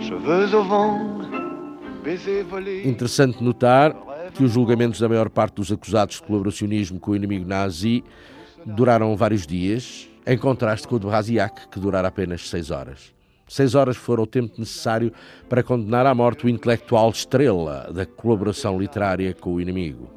cheveux 0.00 0.54
au 0.54 0.64
vent, 0.64 1.20
Interessante 2.84 3.44
notar 3.44 3.94
que 4.32 4.42
os 4.42 4.52
julgamentos 4.52 5.00
da 5.00 5.08
maior 5.08 5.28
parte 5.28 5.56
dos 5.56 5.70
acusados 5.70 6.16
de 6.16 6.22
colaboracionismo 6.22 6.98
com 6.98 7.10
o 7.10 7.16
inimigo 7.16 7.46
nazi 7.46 8.02
duraram 8.64 9.14
vários 9.16 9.46
dias, 9.46 10.08
em 10.26 10.38
contraste 10.38 10.88
com 10.88 10.96
o 10.96 11.00
de 11.00 11.06
Brasiac, 11.06 11.68
que 11.68 11.78
durara 11.78 12.08
apenas 12.08 12.48
seis 12.48 12.70
horas. 12.70 13.12
Seis 13.46 13.74
horas 13.74 13.96
foram 13.96 14.22
o 14.22 14.26
tempo 14.26 14.54
necessário 14.58 15.12
para 15.48 15.62
condenar 15.62 16.06
à 16.06 16.14
morte 16.14 16.46
o 16.46 16.48
intelectual 16.48 17.10
estrela 17.10 17.92
da 17.92 18.06
colaboração 18.06 18.78
literária 18.78 19.34
com 19.34 19.54
o 19.54 19.60
inimigo. 19.60 20.08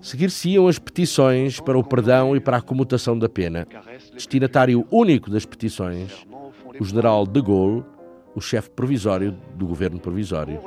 Seguir-se-iam 0.00 0.68
as 0.68 0.78
petições 0.78 1.60
para 1.60 1.78
o 1.78 1.84
perdão 1.84 2.36
e 2.36 2.40
para 2.40 2.58
a 2.58 2.62
comutação 2.62 3.18
da 3.18 3.28
pena. 3.28 3.66
Destinatário 4.14 4.86
único 4.90 5.30
das 5.30 5.44
petições, 5.44 6.26
o 6.78 6.84
general 6.84 7.26
de 7.26 7.40
Gaulle, 7.40 7.84
o 8.34 8.40
chefe 8.40 8.70
provisório 8.70 9.36
do 9.56 9.66
governo 9.66 9.98
provisório. 9.98 10.60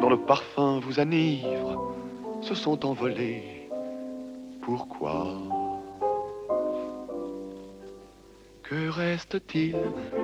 Dont 0.00 0.10
le 0.10 0.18
parfum 0.18 0.80
vous 0.80 0.98
enivre, 0.98 1.94
se 2.42 2.56
sont 2.56 2.84
envolés. 2.84 3.68
Pourquoi 4.60 5.38
Que 8.64 8.88
reste-t-il 8.88 9.76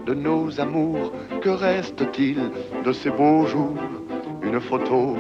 de 0.04 0.14
nos 0.14 0.58
amours 0.58 1.12
Que 1.42 1.50
reste-t-il 1.50 2.38
de 2.84 2.92
ces 2.92 3.10
beaux 3.10 3.46
jours 3.46 3.76
Une 4.42 4.60
photo, 4.60 5.16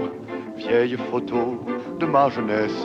vieille 0.58 0.96
photo 1.10 1.64
de 2.00 2.06
ma 2.06 2.28
jeunesse. 2.28 2.82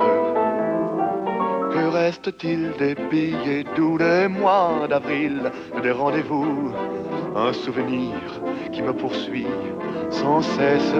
Que 1.74 1.84
reste-t-il 1.88 2.71
des 2.78 2.95
billets 3.09 3.65
doux 3.76 3.97
des 3.97 4.28
mois 4.28 4.88
d'avril, 4.88 5.51
des 5.82 5.91
rendez-vous 5.91 6.71
Un 7.36 7.51
souvenir 7.51 8.13
qui 8.71 8.82
me 8.84 8.93
poursuit 8.93 9.47
sans 10.11 10.41
cesse? 10.41 10.93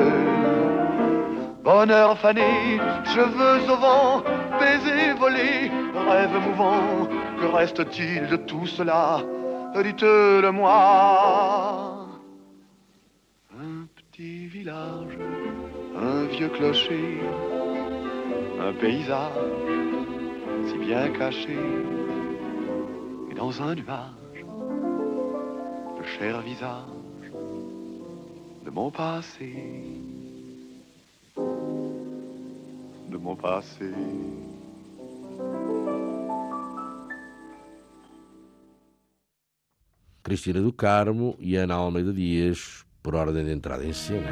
Bonheur 1.64 2.18
fané, 2.18 2.80
cheveux 3.06 3.72
au 3.72 3.78
vent, 3.78 4.24
baisers 4.60 5.16
volés, 5.16 5.72
rêve 6.10 6.36
mouvant. 6.48 7.08
Que 7.40 7.46
reste-t-il 7.46 8.28
de 8.28 8.36
tout 8.36 8.68
cela? 8.68 9.22
Dites-le-moi. 9.76 10.72
Un 13.58 13.88
petit 13.96 14.48
village, 14.48 15.18
un 16.04 16.26
vieux 16.26 16.50
clocher, 16.50 17.22
un 18.60 18.74
paysage 18.74 19.32
si 20.68 20.78
bien 20.78 21.12
caché, 21.12 21.58
et 23.30 23.34
dans 23.36 23.62
un 23.62 23.76
nuage, 23.76 24.46
le 25.98 26.06
cher 26.18 26.42
visage 26.42 27.32
de 28.66 28.70
mon 28.70 28.92
passé, 28.92 29.54
de 33.10 33.18
mon 33.18 33.36
passé. 33.36 33.92
Cristina 40.24 40.62
do 40.62 40.72
Carmo 40.72 41.36
e 41.40 41.58
Ana 41.58 41.76
Almeida 41.76 42.14
Dias, 42.14 42.86
por 43.02 43.16
ordem 43.16 43.44
de 43.44 43.52
entrada 43.52 43.86
em 43.86 43.94
cena. 43.94 44.32